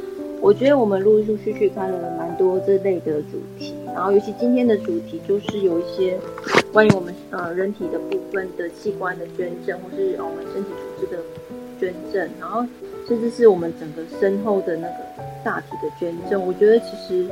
[0.42, 6.18] 我觉得我们陆陆续续看了蛮多这类的主题，然后尤其今天的主题就是有一些
[6.72, 11.22] 关于我们呃人体的部分的器官的捐赠，或是我们身体组织的
[11.80, 12.62] 捐赠，然后
[13.08, 14.94] 甚至是我们整个身后的那个
[15.44, 16.44] 大体的捐赠。
[16.46, 17.26] 我觉得其实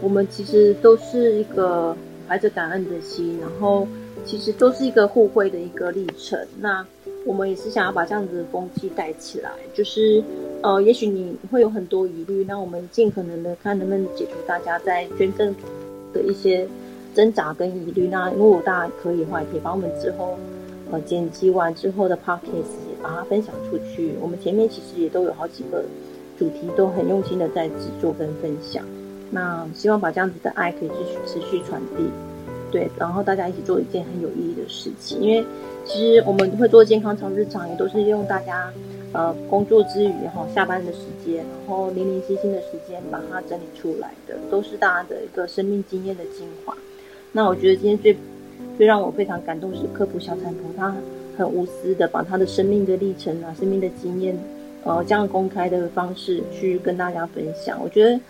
[0.00, 1.96] 我们其实都是一个。
[2.26, 3.86] 怀着感恩的心，然后
[4.24, 6.40] 其实都是一个互惠的一个历程。
[6.58, 6.82] 那
[7.26, 10.24] 我们也是想要把这样子的风气带起来，就是
[10.62, 15.54] 呃，也许你会有很多疑虑，那我们尽可能的看能不能解除大家在捐赠
[16.14, 16.66] 的一些
[17.14, 18.08] 挣扎跟疑虑。
[18.08, 20.38] 那如果大家可以的话，也可以把我们之后
[20.90, 24.14] 呃剪辑完之后的 podcast 也把它分享出去。
[24.22, 25.84] 我们前面其实也都有好几个
[26.38, 28.84] 主题，都很用心的在制作跟分享。
[29.30, 32.04] 那希望把这样子的爱可以继续持续传递，
[32.70, 35.20] 对，然后大家一起做一件很有意义的事情。
[35.20, 35.44] 因为
[35.84, 38.72] 其实我们会做健康长日常，也都是用大家
[39.12, 46.76] 呃工作之余哈下班的时间，然后零零星星的时间把它整理出来的，都是大家的一个生命经验的精华。
[47.32, 48.16] 那我觉得今天最
[48.76, 50.94] 最让我非常感动是科普小产婆，她
[51.36, 54.38] 很无私的把她的生命的历程啊、生命的经验，
[54.84, 57.78] 呃，这样公开的方式去跟大家分享。
[57.82, 58.20] 我觉得。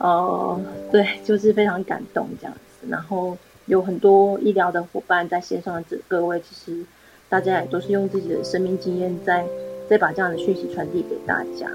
[0.00, 0.60] 呃，
[0.92, 2.86] 对，就是非常感动这样子。
[2.88, 6.86] 然后有很多医疗的伙伴在线上的各位，其实
[7.28, 9.44] 大家也都是用自己的生命经验在
[9.88, 11.68] 在把这样的讯息传递给大家。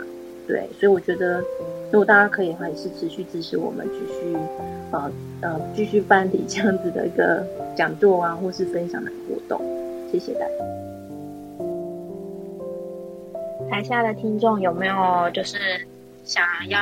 [0.47, 1.43] 对，所以我觉得
[1.91, 4.38] 如果大家可以的话，也是持续支持我们，继续
[4.91, 9.59] 呃呃继续办理这样子的一个讲座啊，或是分享的活动。
[10.09, 10.92] 谢谢大家。
[13.73, 14.95] 台下的听众有没有
[15.33, 15.57] 就是？
[16.23, 16.79] 想要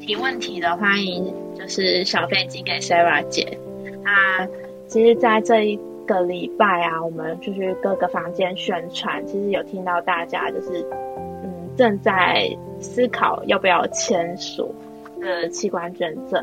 [0.00, 3.58] 提问题的，欢迎就是小飞机给 Sarah 姐。
[4.02, 4.48] 那
[4.86, 10.82] 其实，在这一个礼拜啊，我们就是各个房间宣传，其实有听到大家就是
[11.42, 12.48] 嗯正在
[12.80, 14.74] 思考要不要签署
[15.20, 16.42] 呃器官捐赠，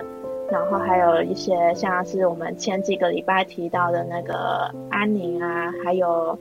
[0.51, 6.37] 然后还有一些像是我们前几个礼拜提到的那个安宁啊，还有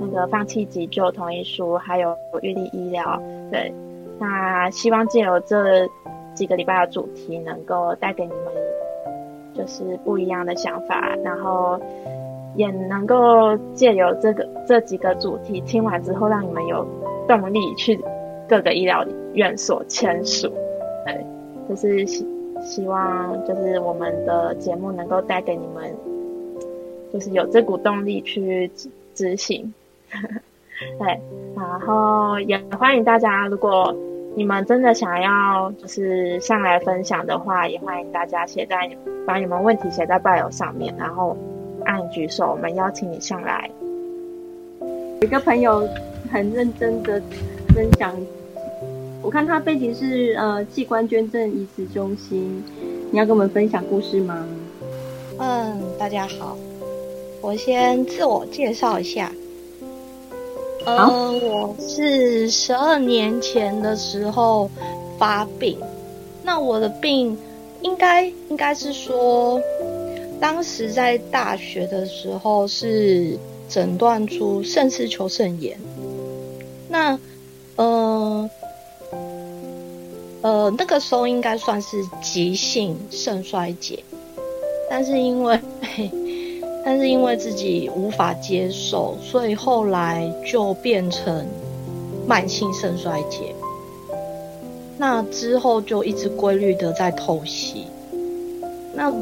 [0.00, 3.72] 那个放弃急救同意书，还有预立医疗，对。
[4.20, 5.88] 那希望借由这
[6.34, 8.52] 几个礼拜的主题，能够带给你们
[9.54, 11.80] 就是不一样的想法，然后
[12.56, 16.84] 也能够借由这个这几个主题听完之后，让你们有
[17.28, 18.00] 动力去
[18.48, 20.52] 各个医疗院所签署。
[21.04, 21.24] 对，
[21.68, 22.26] 就是希
[22.60, 25.94] 希望就是我们的节目能够带给你们，
[27.12, 28.68] 就是有这股动力去
[29.18, 29.74] 执行。
[30.96, 31.20] 对，
[31.56, 33.92] 然后也欢迎大家，如果
[34.36, 38.88] 你们真的想要就是上来分享的话，也欢迎大家写在
[39.26, 41.36] 把你们问题写在拜友上面，然后
[41.84, 43.68] 按举手，我们邀请你上来。
[45.20, 45.84] 有一个朋友
[46.30, 47.20] 很认真的
[47.74, 48.14] 分享，
[49.20, 52.62] 我看他背景是呃器官捐赠移植中心，
[53.10, 54.46] 你要跟我们分享故事吗？
[55.40, 56.56] 嗯，大家好，
[57.40, 59.32] 我先自我介绍一下。
[60.84, 64.70] 呃，我是十二年前的时候
[65.18, 65.78] 发病，
[66.42, 67.36] 那我的病
[67.82, 69.60] 应该应该是说，
[70.40, 75.78] 当时在大学的时候是诊断出肾丝球肾炎，
[76.88, 77.18] 那
[77.76, 78.50] 呃
[80.42, 84.02] 呃那个时候应该算是急性肾衰竭，
[84.90, 85.60] 但是因为。
[86.88, 91.46] 但是因为自己无法接受，所以后来就变成
[92.26, 93.54] 慢性肾衰竭。
[94.96, 97.84] 那之后就一直规律的在透析。
[98.94, 99.12] 那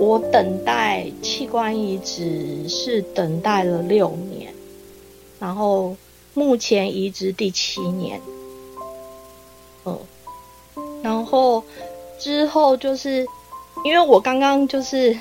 [0.00, 4.52] 我等待器官移植是等待了六年，
[5.38, 5.94] 然后
[6.34, 8.20] 目前移植第七年。
[9.84, 9.96] 嗯，
[11.00, 11.62] 然后
[12.18, 13.24] 之后就是
[13.84, 15.16] 因为我刚刚就是。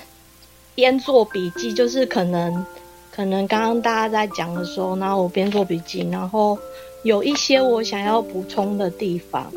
[0.78, 2.64] 边做笔记，就是可能，
[3.10, 6.56] 可能刚刚大家在讲的时候，然后我边做笔记，然后
[7.02, 9.52] 有一些我想要补充的地方。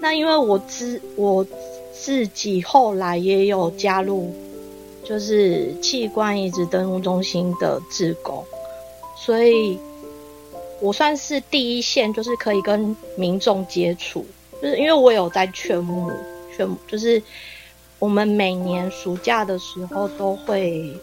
[0.00, 1.46] 那因为我自我
[1.92, 4.34] 自己后来也有加入，
[5.04, 8.44] 就是器官移植登录中心的志工，
[9.16, 9.78] 所以
[10.80, 14.26] 我算是第一线，就是可以跟民众接触，
[14.60, 16.10] 就是因为我有在劝募，
[16.56, 17.22] 劝募就是。
[18.04, 20.94] 我们每年暑假的时候都会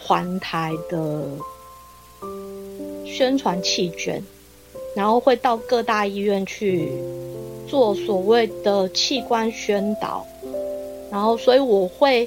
[0.00, 1.28] 环台的
[3.04, 4.22] 宣传弃捐，
[4.94, 6.90] 然后会到各大医院去
[7.68, 10.24] 做所谓的器官宣导，
[11.10, 12.26] 然后所以我会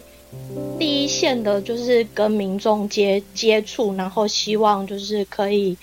[0.77, 5.75] 第一线的就是跟民众接接触，然后希望就是可以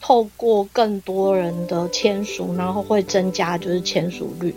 [0.00, 4.52] 透过更多人的签署，然后会增加就是签署率，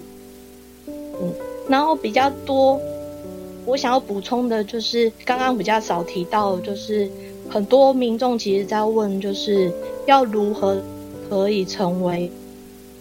[0.87, 1.31] 嗯，
[1.69, 2.81] 然后比较多。
[3.69, 7.07] 我想要补充的就是，刚刚比较少提到，就是
[7.47, 9.71] 很多民众其实在问，就是
[10.07, 10.81] 要如何
[11.29, 12.31] 可以成为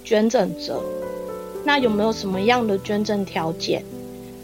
[0.05, 0.79] 捐赠者？
[1.65, 3.83] 那有没有什么样的捐赠条件？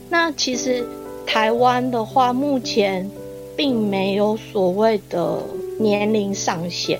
[0.08, 0.82] 那其实
[1.26, 3.10] 台湾的话，目前
[3.54, 5.42] 并没有所谓的
[5.78, 6.98] 年龄上限。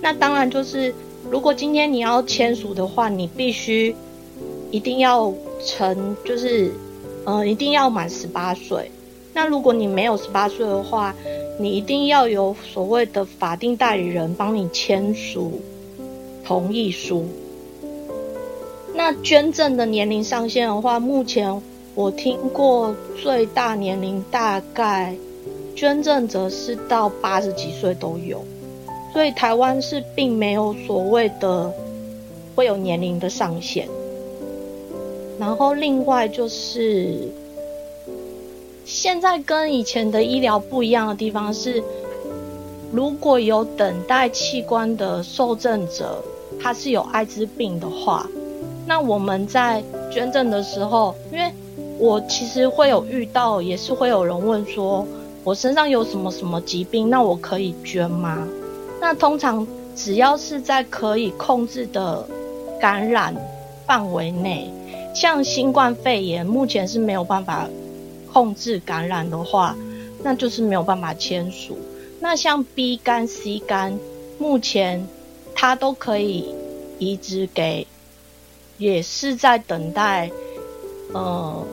[0.00, 0.94] 那当然就是，
[1.28, 3.96] 如果今天你要签署的话，你必须
[4.70, 5.34] 一定要
[5.66, 6.70] 成，就是。
[7.26, 8.90] 嗯，一定要满十八岁。
[9.32, 11.14] 那如果你没有十八岁的话，
[11.58, 15.60] 你一定要有所谓的法定代理人帮你签署
[16.44, 17.26] 同意书。
[18.94, 21.60] 那捐赠的年龄上限的话，目前
[21.94, 25.14] 我听过最大年龄大概
[25.74, 28.44] 捐赠者是到八十几岁都有，
[29.12, 31.72] 所以台湾是并没有所谓的
[32.54, 33.88] 会有年龄的上限。
[35.38, 37.28] 然后另外就是，
[38.84, 41.82] 现在跟以前的医疗不一样的地方是，
[42.92, 46.22] 如果有等待器官的受赠者，
[46.60, 48.26] 他是有艾滋病的话，
[48.86, 51.52] 那我们在捐赠的时候，因为
[51.98, 55.06] 我其实会有遇到，也是会有人问说，
[55.42, 58.46] 我身上有什么什么疾病，那我可以捐吗？
[59.00, 59.66] 那通常
[59.96, 62.24] 只要是在可以控制的
[62.80, 63.34] 感染
[63.84, 64.70] 范围内。
[65.14, 67.68] 像新冠肺炎，目前是没有办法
[68.32, 69.76] 控制感染的话，
[70.24, 71.78] 那就是没有办法签署。
[72.20, 73.96] 那像 B 肝、C 肝，
[74.38, 75.06] 目前
[75.54, 76.52] 它都可以
[76.98, 77.86] 移植给，
[78.76, 80.30] 也是在等待
[81.12, 81.64] 呃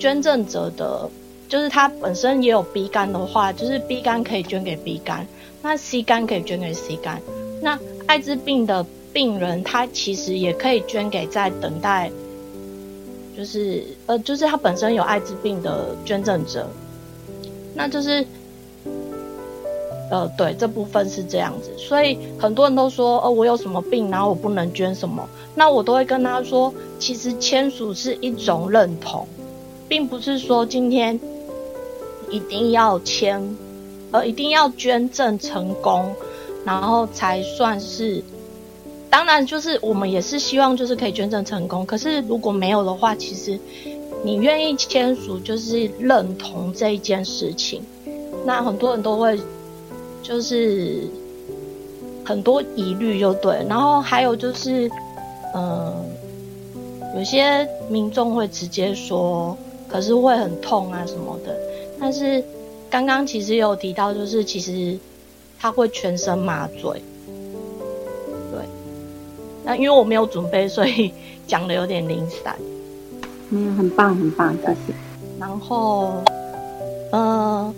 [0.00, 1.08] 捐赠者的，
[1.48, 5.26] 就是他本身也有 B 肝的话，就是 B 肝可以捐给 B 肝，
[5.62, 7.22] 那 C 肝可以捐给 C 肝。
[7.62, 12.10] 那艾滋病的病人，他其实也可以捐给在等待。
[13.36, 16.66] 就是呃，就是他本身有艾滋病的捐赠者，
[17.74, 18.26] 那就是
[20.10, 29.26] 呃，对这部分是这样子，所以很多人都说，哦，我有什么病，然后我不能捐什么，那我都会跟他说，其实签署是一种认同，
[29.88, 31.18] 并不是说今天
[32.28, 33.56] 一定要签，
[34.10, 36.12] 呃，一定要捐赠成功，
[36.64, 38.22] 然后才算是。
[39.10, 41.84] 当然，就是我们也是希望就是可以捐赠成功。
[41.84, 43.58] 可是如果没有的话，其实
[44.22, 47.82] 你愿意签署就是认同这一件事情。
[48.46, 49.38] 那很多人都会
[50.22, 51.08] 就是
[52.24, 53.66] 很多疑虑就对。
[53.68, 54.88] 然后还有就是，
[55.56, 55.92] 嗯，
[57.16, 59.58] 有些民众会直接说，
[59.88, 61.54] 可是会很痛啊什么的。
[61.98, 62.42] 但是
[62.88, 64.96] 刚刚其实有提到，就是其实
[65.58, 67.02] 他会全身麻醉。
[69.62, 71.12] 对，那因为我没有准备，所以
[71.46, 72.56] 讲的有点零散。
[73.50, 74.94] 嗯，很棒，很棒，谢谢。
[75.38, 76.22] 然后，
[77.10, 77.74] 呃，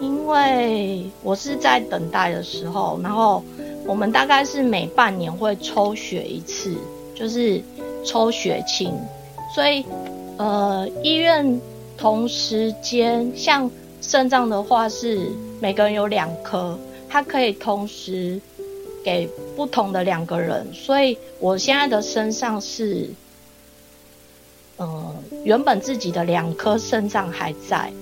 [0.00, 3.42] 因为我是在等待的时候，然后
[3.86, 6.76] 我们大概是每半年会抽血一次，
[7.14, 7.62] 就是
[8.04, 8.92] 抽血清，
[9.54, 9.84] 所以
[10.36, 11.60] 呃，医院
[11.96, 15.30] 同时间像肾脏的话是
[15.60, 16.76] 每个人有两颗，
[17.08, 18.40] 它可以同时
[19.04, 23.10] 给不同的两个人，所以我现在的身上是。
[24.78, 27.92] 呃，原本自己的两颗肾脏还在，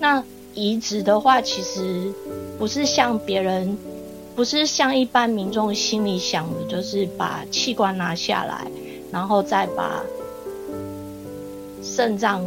[0.00, 0.22] 那
[0.52, 2.12] 移植的话，其实
[2.58, 3.78] 不是像别人，
[4.34, 8.66] 不是像一般民众心里想的，就是把器官拿下来，
[9.10, 10.02] 然后再把
[11.82, 12.44] 肾脏，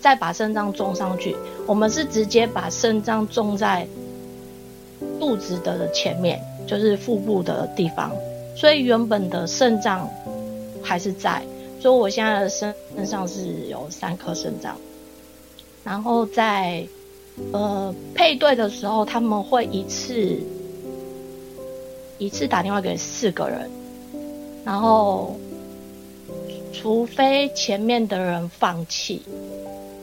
[0.00, 1.36] 再把肾脏种上去。
[1.66, 3.86] 我们是直接把肾脏种在
[5.18, 8.12] 肚子的前面，就是腹部的地方，
[8.54, 10.08] 所以原本的肾脏
[10.80, 11.42] 还是在。
[11.80, 14.76] 所以我现在的身身上是有三颗肾脏，
[15.82, 16.86] 然后在
[17.52, 20.38] 呃配对的时候，他们会一次
[22.18, 23.68] 一次打电话给四个人，
[24.64, 25.34] 然后
[26.72, 29.22] 除非前面的人放弃，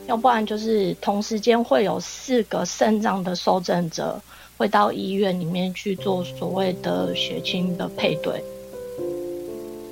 [0.07, 4.19] 要不然就是同时间会有四个肾脏的受赠者
[4.57, 8.43] 会到医院里面去做所谓的血清的配对，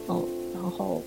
[0.08, 0.22] 哦，
[0.54, 1.02] 然后。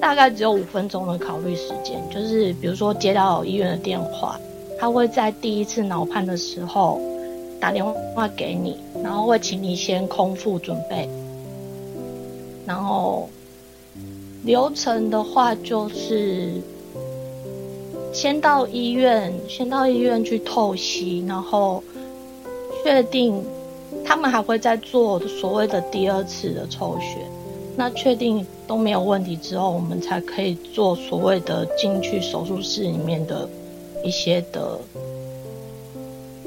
[0.00, 4.38] 大概只有五分钟的考虑时间，就是比如说接到医院的电话，
[4.78, 7.00] 他会在第一次脑判的时候
[7.58, 11.08] 打电话给你，然后会请你先空腹准备，
[12.66, 13.30] 然后
[14.42, 16.60] 流程的话就是
[18.14, 21.82] 先到医院，先到医院去透析，然后
[22.82, 23.44] 确定
[24.04, 27.18] 他们还会再做所谓的第二次的抽血。
[27.76, 33.48] 那确定都没有问题之后，我们才可以做所谓的进去手术室里面的
[34.04, 34.78] 一些的，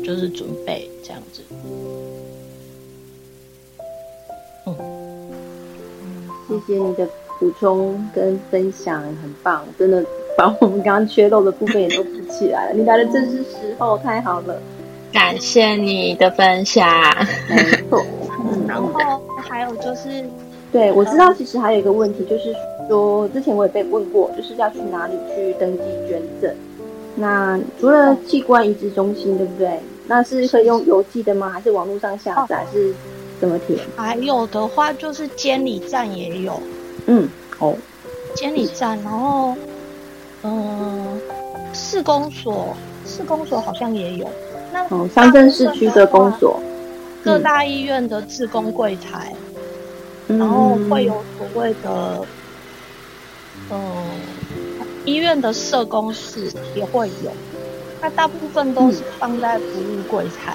[0.05, 1.43] 就是准备这样子。
[4.65, 4.75] 嗯，
[6.47, 7.05] 谢谢你的
[7.37, 10.05] 补充跟分享，很棒，真的
[10.39, 12.73] 把我们刚刚缺漏的部分也都补起来了。
[12.75, 14.61] 你来的正是时候，太好了，
[15.11, 16.87] 感谢你的分享。
[17.49, 17.55] 没
[17.89, 18.05] 错，
[18.67, 18.93] 然后
[19.41, 20.23] 还有就是。
[20.69, 22.53] 对，我知道，其实还有一个问题，就是
[22.89, 26.53] 说，之前我也被问过，就是要去哪里去登记捐赠。
[27.15, 29.79] 那除了器官移植中心，对不对？
[30.07, 31.49] 那是可以用邮寄的吗？
[31.49, 32.65] 还是网络上下载？
[32.71, 32.93] 是
[33.39, 33.79] 怎么填？
[33.95, 36.61] 还有的话，就是监理站也有。
[37.05, 37.27] 嗯，
[37.59, 37.73] 哦，
[38.35, 39.55] 监理站，然后，
[40.43, 41.19] 嗯，
[41.73, 42.75] 市公所，
[43.05, 44.29] 市公所好像也有。
[44.71, 46.59] 那哦，乡镇市区的公所，
[47.23, 49.33] 各大医院的自工柜台。
[50.27, 52.21] 然后会有所谓的，
[53.71, 53.79] 嗯，
[55.05, 57.31] 医院的社工室也会有，
[58.01, 60.53] 那大部分都是放在服务柜台，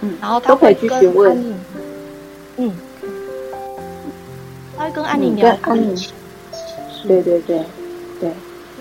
[0.00, 1.60] 嗯，然后他会跟安宁，
[2.56, 2.76] 嗯，
[4.76, 5.96] 他会跟安宁聊安宁，
[7.06, 7.64] 对对对
[8.18, 8.32] 对。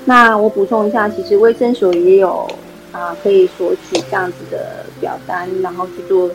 [0.10, 2.50] 那我补充一下，其实卫生所也有
[2.92, 6.28] 啊，可以索取这样子的表单，然后去做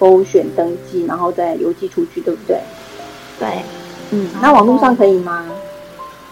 [0.00, 2.58] 勾选登记，然后再邮寄出去，对不对？
[3.38, 3.48] 对，
[4.10, 5.46] 嗯，那网络上可以吗？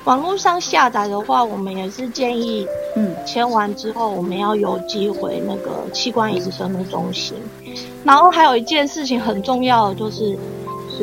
[0.07, 7.37] 网络上下载的话，我们也是建议，嗯，签完之后我们要邮寄回那个器官移植登录中心。
[8.03, 10.37] 然后还有一件事情很重要的就是，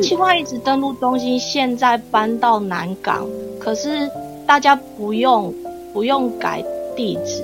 [0.02, 3.26] 器官移植登录中心现在搬到南港，
[3.58, 4.10] 可是
[4.46, 5.54] 大家不用
[5.96, 6.62] 不用改
[6.94, 7.42] 地址，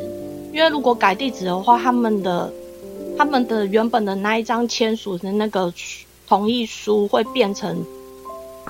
[0.52, 2.52] 因为如果改地址的话，他们的
[3.16, 5.72] 他们的原本的那一张签署的那个
[6.28, 7.82] 同意书会变成。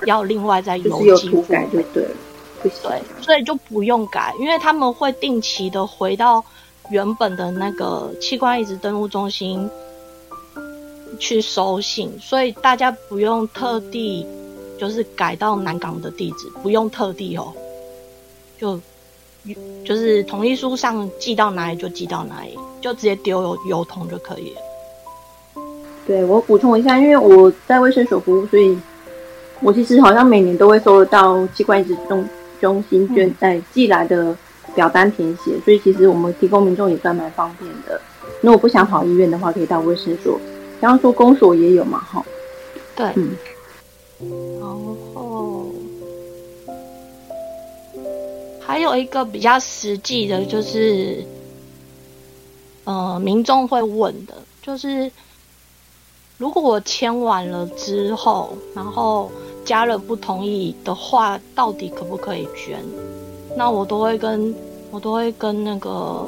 [0.07, 2.15] 要另外再邮寄，改就对了，
[2.63, 6.43] 对，所以就不用改，因为他们会定期的回到
[6.89, 9.69] 原本的那个器官移植登录中心
[11.19, 14.25] 去收信，所以大家不用特地
[14.79, 17.53] 就是改到南港的地址，不用特地哦，
[18.59, 18.77] 就
[19.85, 24.61] 就是同意书上寄到哪里就寄到哪里，就直接丢邮邮筒就可以了。
[26.05, 28.77] 对我补充一下，因为我在卫生所服务，所以。
[29.61, 32.27] 我其实好像每年都会收到器官移植中
[32.59, 34.35] 中心捐在寄来的
[34.75, 38.01] 表单填写，所以其实我们提供民众也算蛮方便的。
[38.41, 40.37] 如果不想跑医院的话，可以到卫生所。
[40.81, 42.21] 刚刚说公所也有嘛，哈。
[42.93, 43.37] 对，嗯。
[44.59, 44.67] 然
[48.65, 51.23] 还有一个比较实际的，就是
[52.85, 55.11] 呃，民众会问的，就是
[56.37, 59.31] 如果我签完了之后，然后
[59.63, 62.79] 家人不同意的话，到底可不可以捐？
[63.55, 64.53] 那我都会跟
[64.91, 66.27] 我都会跟那个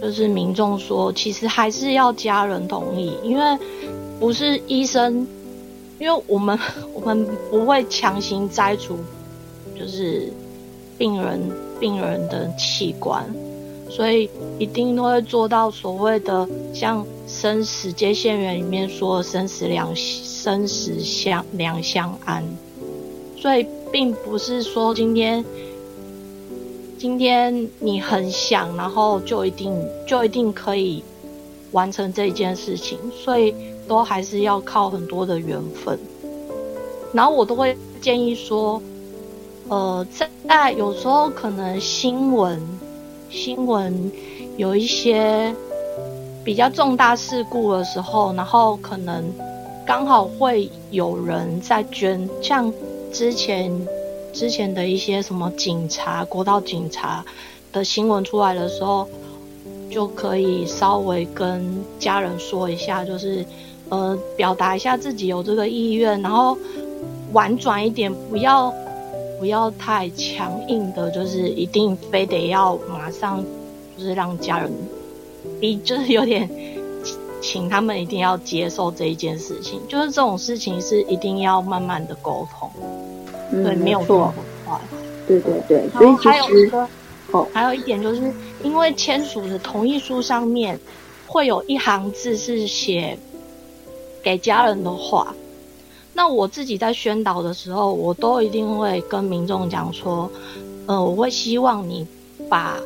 [0.00, 3.58] 就是民众说，其实还是要家人同意，因为
[4.18, 5.26] 不是医生，
[5.98, 6.58] 因为我们
[6.94, 8.98] 我们不会强行摘除，
[9.78, 10.32] 就是
[11.00, 11.40] 病人
[11.80, 13.24] 病人的器官，
[13.88, 14.28] 所以
[14.58, 22.44] 一定都会做到所谓的像生死接线员里面说的生死两生死相两相安，
[23.38, 25.42] 所以并不是说今天。
[26.98, 29.74] 今天你很想，然后就一定
[30.06, 31.02] 就一定可以
[31.72, 33.54] 完成这一件事情，所以
[33.88, 35.98] 都还是要靠很多的缘分。
[37.14, 38.82] 然后我都会建议说，
[39.70, 40.06] 呃，
[40.48, 42.60] 在有时候可能新闻
[43.30, 44.12] 新闻
[44.56, 45.54] 有一些
[46.44, 49.32] 比较重大事故的时候，然后可能
[49.86, 52.72] 刚好会有人在捐，像
[53.12, 53.72] 之前。
[54.32, 57.24] 之前的一些什么警察、国道警察
[57.72, 59.04] 的新闻出来的时候，
[59.90, 63.44] 就可以稍微跟家人说一下，就是
[63.88, 66.56] 呃，表达一下自己有这个意愿，然后
[67.32, 68.72] 婉转一点，不要
[69.40, 73.42] 不要太强硬的，就是一定非得要马上
[73.96, 74.70] 就是让家人
[75.58, 76.46] 逼，就是有点
[77.40, 82.70] 请他们一定要接受这一件事情，就是这种事情是一定要慢慢的沟通。
[83.50, 84.30] 对，没有错。
[85.26, 86.86] 对对对，所以还有一个
[87.30, 88.30] 哦，还有一点就是，
[88.62, 90.78] 因为签署的同意书上面
[91.26, 93.16] 会有一行字是写
[94.22, 95.34] 给家人的话。
[96.20, 100.30] 那我自己在宣导的时候，我都一定会跟民众讲说，
[100.84, 102.06] 呃，我会希望你
[102.46, 102.76] 把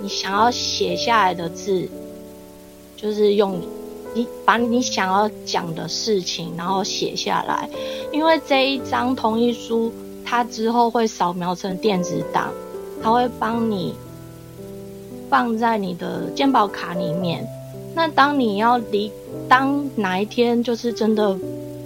[0.00, 1.88] 你想要写下来的字，
[2.94, 3.60] 就是用
[4.14, 7.68] 你把你想要讲的事情，然后写下来，
[8.12, 9.92] 因为这一张同意书。
[10.24, 12.52] 它之后会扫描成电子档，
[13.02, 13.94] 它会帮你
[15.28, 17.44] 放在你的健保卡里面。
[17.96, 19.10] 那当你要离，
[19.48, 21.36] 当哪一天就是真的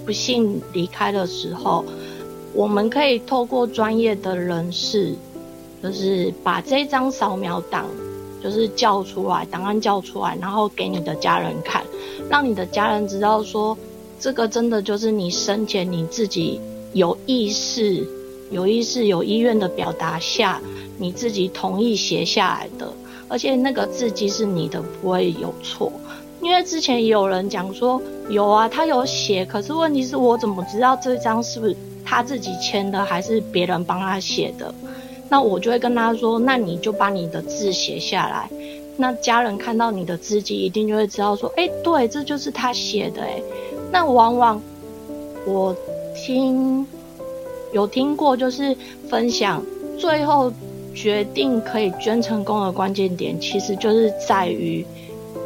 [0.05, 1.85] 不幸离开的时候，
[2.55, 5.15] 我们可以透过专业的人士，
[5.83, 7.87] 就是把这张扫描档
[8.43, 11.83] 就是叫出来，档案叫出来，然后给你的家人看，
[12.29, 13.77] 让你的家人知道说，
[14.19, 16.61] 这个真的就是你生前你自己
[16.93, 18.07] 有意识。
[18.53, 20.61] 有意识、有意愿的表达下，
[20.99, 22.93] 你自己同意写下来的，
[23.29, 25.93] 而且那个字迹是你的，不会有错。
[26.41, 34.75] 因为之前也有人讲说，有啊，他有写，可是问题是我怎么知道这张是不是他自己签的，还是别人帮他写的？
[35.29, 38.51] 那我就会跟他说，那你就把你的字写下来，
[38.97, 43.41] 那家人看到你的字迹，一定就会知道说，哎，对，这就是他写的，哎，
[43.93, 44.61] 那往往
[45.47, 45.77] 我
[46.15, 46.87] 听。
[47.73, 48.77] 有听过，就是
[49.09, 49.65] 分享
[49.97, 50.53] 最后
[50.93, 54.85] 决定可以捐成功的关键点，其实就是在于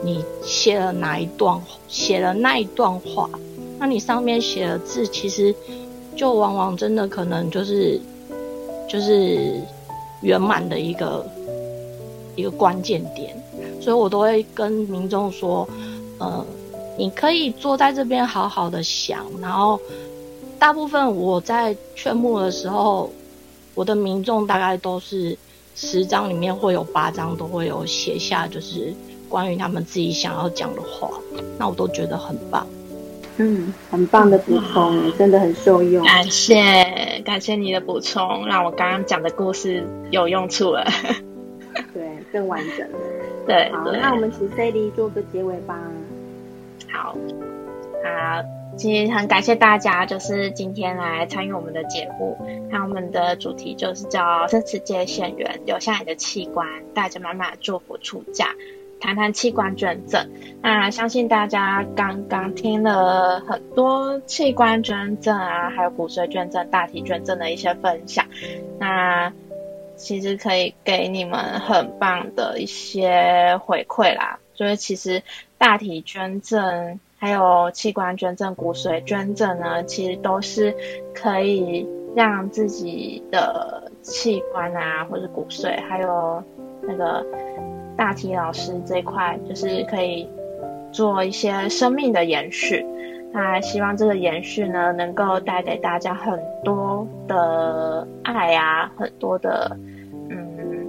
[0.04, 3.30] 你写了哪一段，写了那一段话，
[3.78, 5.54] 那你上面写的字，其实
[6.14, 8.00] 就往往真的可能就是
[8.88, 9.60] 就是
[10.20, 11.26] 圆满的一个
[12.36, 13.34] 一个关键点，
[13.80, 15.68] 所以我都会跟民众说，
[16.18, 16.44] 呃，
[16.98, 19.80] 你可以坐在这边好好的想，然后。
[20.56, 23.10] 大部分我在劝募的时候，
[23.74, 25.36] 我的民众大概都是
[25.74, 28.94] 十张里面会有八张都会有写下，就是
[29.28, 31.10] 关于他们自己想要讲的话，
[31.58, 32.66] 那我都觉得很棒。
[33.36, 36.04] 嗯，很棒的补充，真的很受用。
[36.04, 40.86] 感谢感谢你的补充，让我刚刚讲的故事有用处了。
[41.92, 42.88] 对，更完整。
[43.46, 45.78] 对，好，那我们请 c d 做个结尾吧。
[46.92, 47.16] 好，
[48.04, 48.44] 好。
[48.76, 52.36] 其实很感谢大家，就是今天来参与我们的节目。
[52.72, 58.48] 那我们的主题就是叫“生死界线缘，留下你的器官，带着满满的祝福出嫁”，
[59.00, 60.28] 谈谈器官捐赠。
[60.62, 68.24] 那相信大家刚刚听了很多器官捐赠啊，还有骨髓捐赠、大体捐赠的一些分享。
[68.78, 69.32] 那
[69.96, 74.38] 其实可以给你们很棒的一些回馈啦。
[74.54, 75.22] 就是其实
[75.58, 76.98] 大体捐赠。
[77.16, 80.76] 还有器官捐赠、骨髓捐赠呢，其实都是
[81.14, 86.44] 可以让自己的器官啊，或者骨髓，还有
[86.82, 87.24] 那个
[87.96, 90.28] 大体老师这一块，就是可以
[90.92, 92.84] 做一些生命的延续。
[93.32, 99.76] 那希望这个延续呢，能够带给大家很多的爱啊，很多的
[100.28, 100.86] 嗯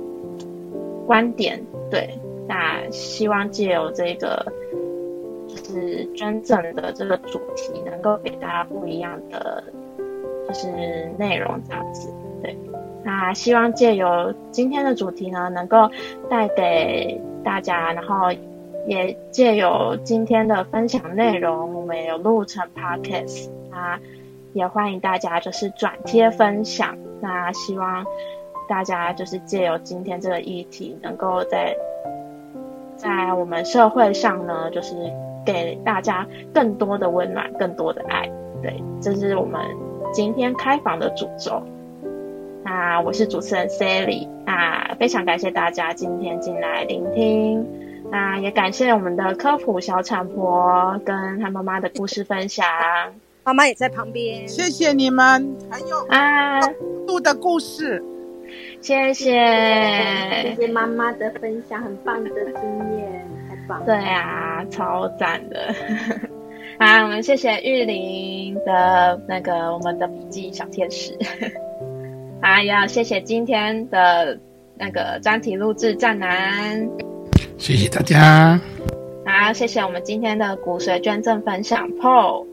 [1.07, 1.59] 观点。
[1.89, 2.09] 对，
[2.47, 4.45] 那希望借由这个
[5.47, 9.63] 就是捐赠的这个主题，能够给大家不一样的
[10.47, 10.67] 就是
[11.17, 12.13] 内容这样子。
[12.43, 12.55] 对，
[13.05, 15.89] 那希望借由今天的主题呢，能够
[16.29, 18.29] 带给大家，然后。
[18.87, 23.99] 也借由今天的分享内容，我们有录成 podcast 啊，
[24.53, 26.95] 也欢迎大家就是转贴分享。
[27.19, 28.05] 那希望
[28.69, 31.75] 大家就是借由今天这个议题，能够在
[32.95, 34.93] 在我们社会上呢，就是
[35.43, 38.29] 给大家更多的温暖，更多的爱。
[38.61, 39.59] 对，这是我们
[40.13, 41.59] 今天开房的主轴。
[42.65, 47.63] 那我是主持人 Sally，那非常感谢大家今天进来聆听。
[48.11, 52.65] 那也感谢我们的科普小产婆跟她妈妈的故事分享，
[53.43, 54.47] 妈妈也在旁边。
[54.47, 56.59] 谢谢你们，还有啊，
[57.05, 58.03] 度的故事，
[58.81, 59.31] 谢谢，
[60.41, 62.63] 谢谢妈妈的分享，很棒的经
[62.97, 63.85] 验，太棒。
[63.85, 65.71] 对啊，超赞的。
[66.79, 71.15] 啊，我们谢谢玉林的那个我们的笔记小天使。
[72.41, 74.37] 啊，也要谢谢今天的
[74.77, 76.87] 那个专题录制战男。
[77.57, 78.59] 谢谢大家。
[79.25, 82.45] 好，谢谢我们今天的骨髓捐赠分享，Paul。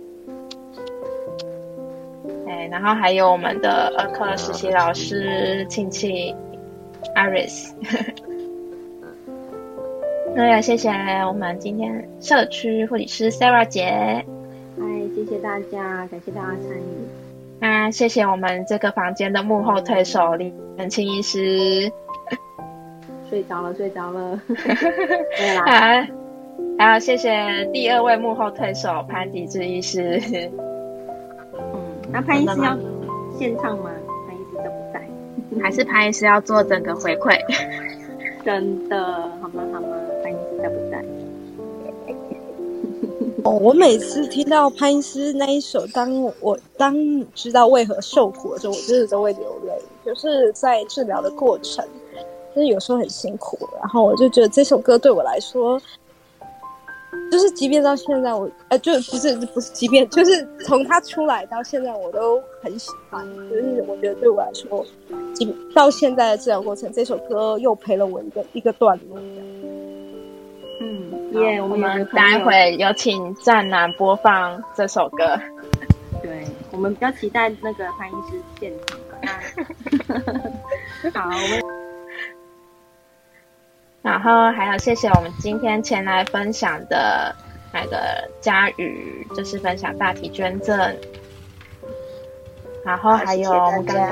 [2.47, 6.35] 哎，然后还有我们的儿科实习老师亲戚
[7.15, 7.73] ，Iris。
[10.35, 10.89] 那也谢谢
[11.27, 14.25] 我们今天社区护理师 Sarah 姐。
[14.79, 17.22] 嗨，谢谢大家，感谢大家参与。
[17.63, 21.93] 那谢谢我们这个房间的幕后推手李文清医师。
[23.31, 24.41] 睡着了，睡着了。
[24.51, 26.07] 对啦，好，
[26.77, 30.21] 还有谢谢第二位幕后推手潘迪志医师。
[31.55, 32.77] 嗯，那潘医师要
[33.39, 33.91] 现唱吗？
[34.27, 35.63] 潘医师都不在？
[35.63, 37.39] 还是潘医师要做整个回馈？
[38.45, 39.63] 真的，好吗？
[39.73, 39.97] 好吗？
[43.45, 46.95] 哦，我每次听到潘医师那一首《当我当
[47.35, 49.73] 知道为何受苦》的时候，我真的都会流泪，
[50.05, 51.85] 就是在治疗的过程。
[52.55, 55.81] 就是有时候很辛苦，然后我就觉得这首歌对我来说，
[57.31, 63.27] 就是即便到现在我，呃，就不是不是，即便就是从它出来到现在，我都很喜欢。
[63.49, 64.85] 就是我觉得对我来说，
[65.33, 69.19] 即到现在的治疗过程，这首歌又陪了我一个一个段落。
[70.83, 75.39] 嗯，耶，我们待会有请战男播放这首歌。
[76.23, 78.99] 对，我们比较期待那个潘医师现场。
[81.31, 81.63] 好，我们。
[84.03, 87.35] 然后还有谢谢我们今天前来分享的
[87.73, 90.77] 那个佳宇，就是分享大体捐赠。
[92.85, 94.09] 然后还有我们刚刚，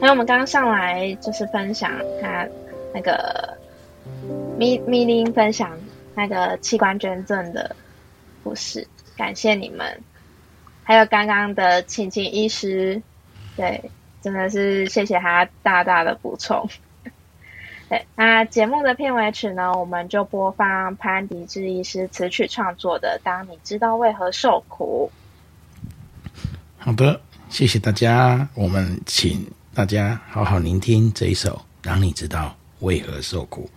[0.00, 1.92] 还有我们刚刚上来就是分享
[2.22, 2.46] 他
[2.94, 3.56] 那个
[4.58, 5.78] 咪咪林分享
[6.14, 7.74] 那个器官捐赠的
[8.42, 10.02] 故事，感谢你们。
[10.82, 13.00] 还有刚刚的晴晴医师，
[13.56, 16.68] 对，真的是谢谢他大大的补充。
[17.88, 25.10] 对，那节目的片尾曲呢，我们就播放潘迪志医师词曲创作的《当你知道为何受苦》。
[26.78, 33.68] 好的，谢谢大家，我们请大家好好聆听这一首《当你知道为何受苦》。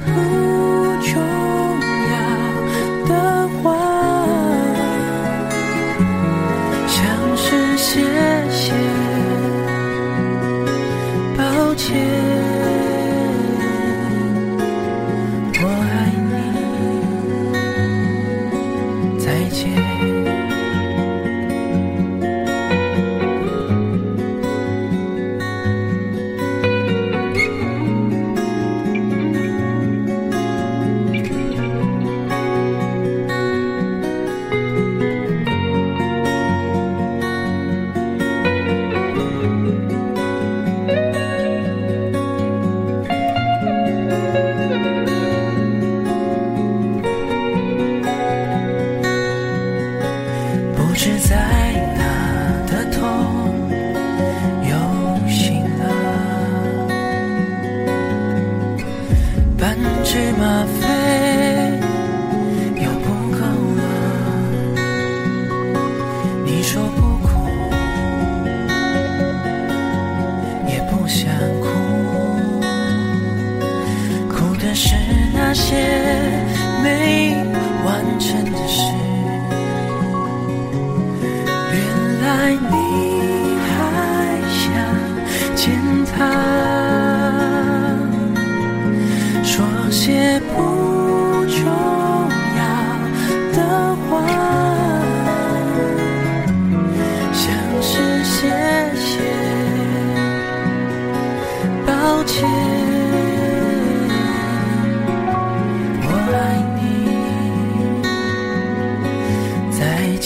[0.00, 1.47] 不重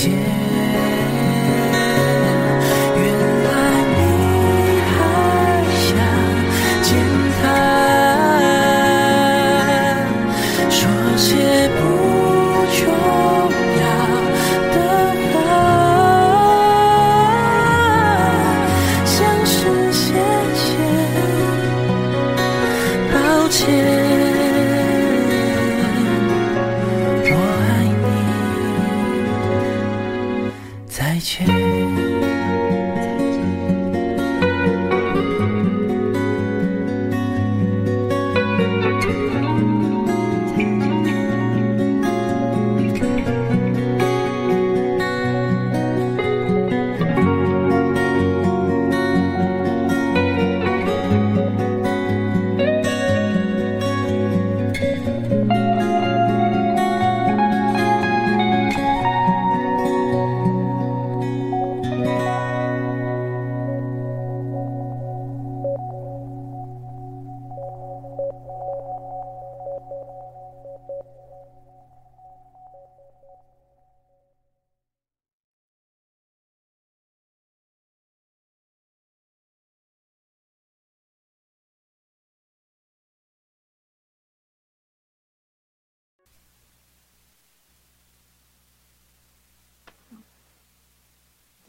[0.03, 0.52] 再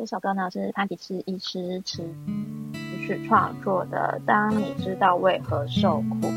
[0.03, 2.03] 这首歌呢是潘吉次医师词
[3.07, 6.27] 曲创作的《当你知道为何受苦》。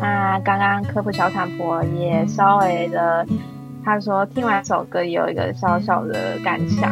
[0.00, 3.26] 那刚刚科普小产婆也稍微的，
[3.84, 6.90] 他说听完首歌有一个小小的感想，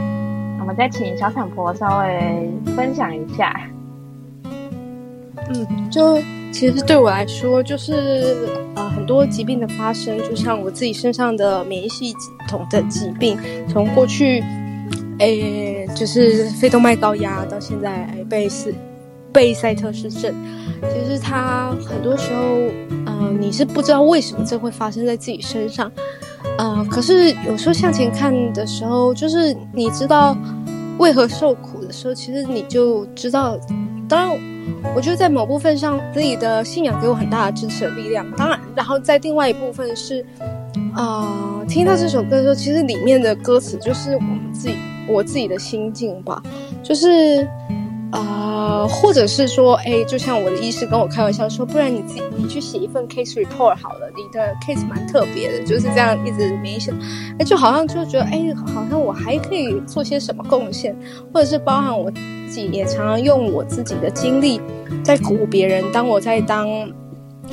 [0.60, 3.58] 我们再请小产婆稍微分享一下。
[5.48, 6.18] 嗯，就
[6.52, 8.36] 其实对我来说，就是
[8.74, 12.14] 呃很多疾病的发生，就像我自己身上的免疫系
[12.46, 14.44] 统的疾病，从过去，
[15.18, 18.74] 诶就是肺动脉高压，到现在诶贝斯
[19.32, 20.34] 贝塞特氏症，
[20.82, 22.42] 其实它很多时候，
[23.06, 25.90] 呃你是不知道为什么这会发生在自己身上，
[26.58, 30.36] 呃可是有时候向前看的时候，就是你知道
[30.98, 33.58] 为何受苦的时候，其实你就知道，
[34.08, 34.56] 当然。
[34.96, 38.28] 我觉得在某部分上，自己的信仰给我很大的支持的力量。
[38.32, 40.26] 当然，然后在另外一部分是，
[40.92, 44.74] 啊、听到这首歌的时候，其实里面的歌词就是我们自己
[45.08, 46.42] 我自己的心境吧，
[46.82, 47.48] 就是，
[48.10, 56.94] 啊，或者是说，哎，就像我的医师跟我开玩笑说，不然你自己你去写一份 case report 好了，你的 case 蛮特别的，就是这样一直没想，
[57.38, 60.96] 哎，就好像就觉得，哎，好像我还可以做些什么贡献，
[61.32, 64.60] 或者是包含我自己也常常用我自己的经历
[65.02, 65.84] 在鼓舞别人。
[65.92, 66.68] 当我在当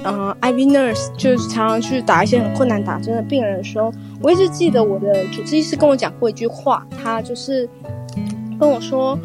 [0.03, 7.69] 嗯 IV nurse，就是常常去打一些很困难打针的病人的时候，我一直记得我的主治医师跟我讲过一句话，他就是
[8.59, 9.17] 跟我说。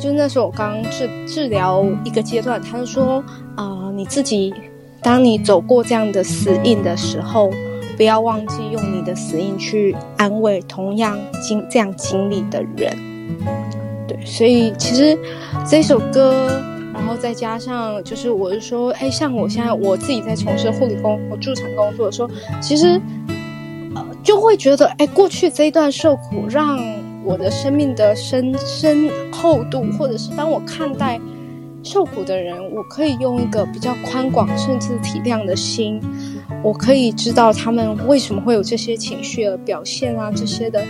[0.00, 3.20] 就那时候我刚治治疗一个阶段，他就说
[3.56, 4.54] 啊，你自己
[5.02, 7.50] 当你走过这样的死印的时候，
[7.96, 12.96] 不要忘记用你的死印去安慰同样经这样经历的人。
[14.06, 15.18] 对，所以其实
[15.66, 16.62] 这首歌，
[16.98, 22.28] 然后再加上就是我是说，哎，像我现在我自己在从事护理工我助产工作的时候，
[22.60, 23.00] 其实
[23.94, 26.78] 呃就会觉得，哎，过去这一段受苦让。
[27.24, 31.20] 我的生命的深深厚度，或者是当我看待
[31.82, 36.00] 受苦的人，我可以用一个比较宽广甚至体谅的心，
[36.62, 40.84] 我可以知道他们为什么会有这些情绪的表现啊，这些的，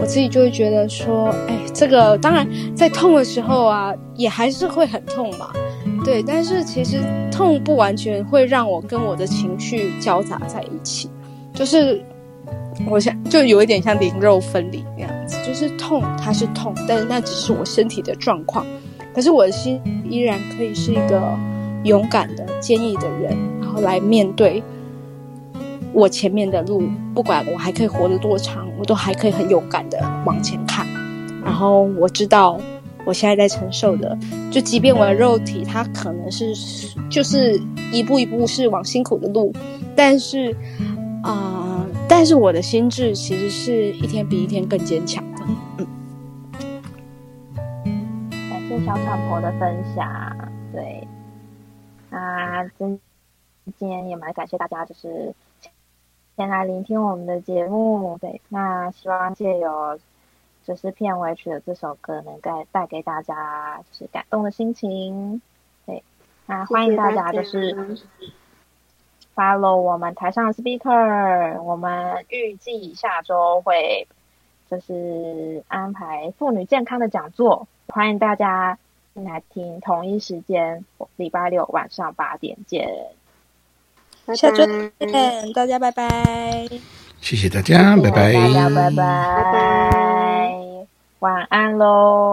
[0.00, 5.50] 我自己就会觉得说，哎，这个当然在痛的时候啊，也还是会很痛嘛，
[6.04, 6.98] 对，但是其实
[7.30, 11.10] 痛不完全会让我跟我的情绪交杂在一起，
[11.54, 12.02] 就是。
[12.90, 18.66] 我想就有一点像灵肉分离那样子，就是痛，它是痛，但是那只是我身体的状况，
[19.14, 21.18] 可是我的心依然可以是一个
[21.84, 24.62] 勇敢的、坚毅的人，然后来面对
[25.96, 26.82] 我前面的路，
[27.14, 30.86] 不管我还可以活得多长，我都还可以很勇敢的往前看。
[31.42, 32.60] 然后我知道
[33.06, 34.14] 我现在在承受的，
[34.50, 36.52] 就即便我的肉体它可能是
[37.08, 37.58] 就是
[37.90, 39.50] 一步一步是往辛苦的路，
[39.96, 40.54] 但是
[41.22, 41.62] 啊。
[42.08, 45.40] 但是我的心智其实是一天比一天更坚强的。
[47.84, 50.06] 嗯，感谢小草婆的分享。
[50.72, 51.04] 对，
[52.10, 53.00] 啊，今
[53.76, 55.34] 今天也蛮感谢大家，就是
[56.36, 58.18] 先来聆听我们的节目。
[58.18, 59.98] 对，那希望借由
[60.64, 65.40] 就是片尾曲的这首歌，能带带给大家就是感动的心情。
[65.86, 66.02] 对，
[66.46, 67.98] 那欢迎大家就是。
[69.36, 74.08] follow 我们台上的 speaker，我们预计下周会
[74.70, 78.78] 就是安排妇女健康的讲座，欢迎大家
[79.12, 82.88] 来听，同一时间礼拜六晚上八点见。
[84.34, 86.66] 下周见，大家拜拜。
[87.20, 88.32] 谢谢大家，拜拜。
[88.32, 90.50] 大家拜拜，
[91.20, 92.26] 晚安喽。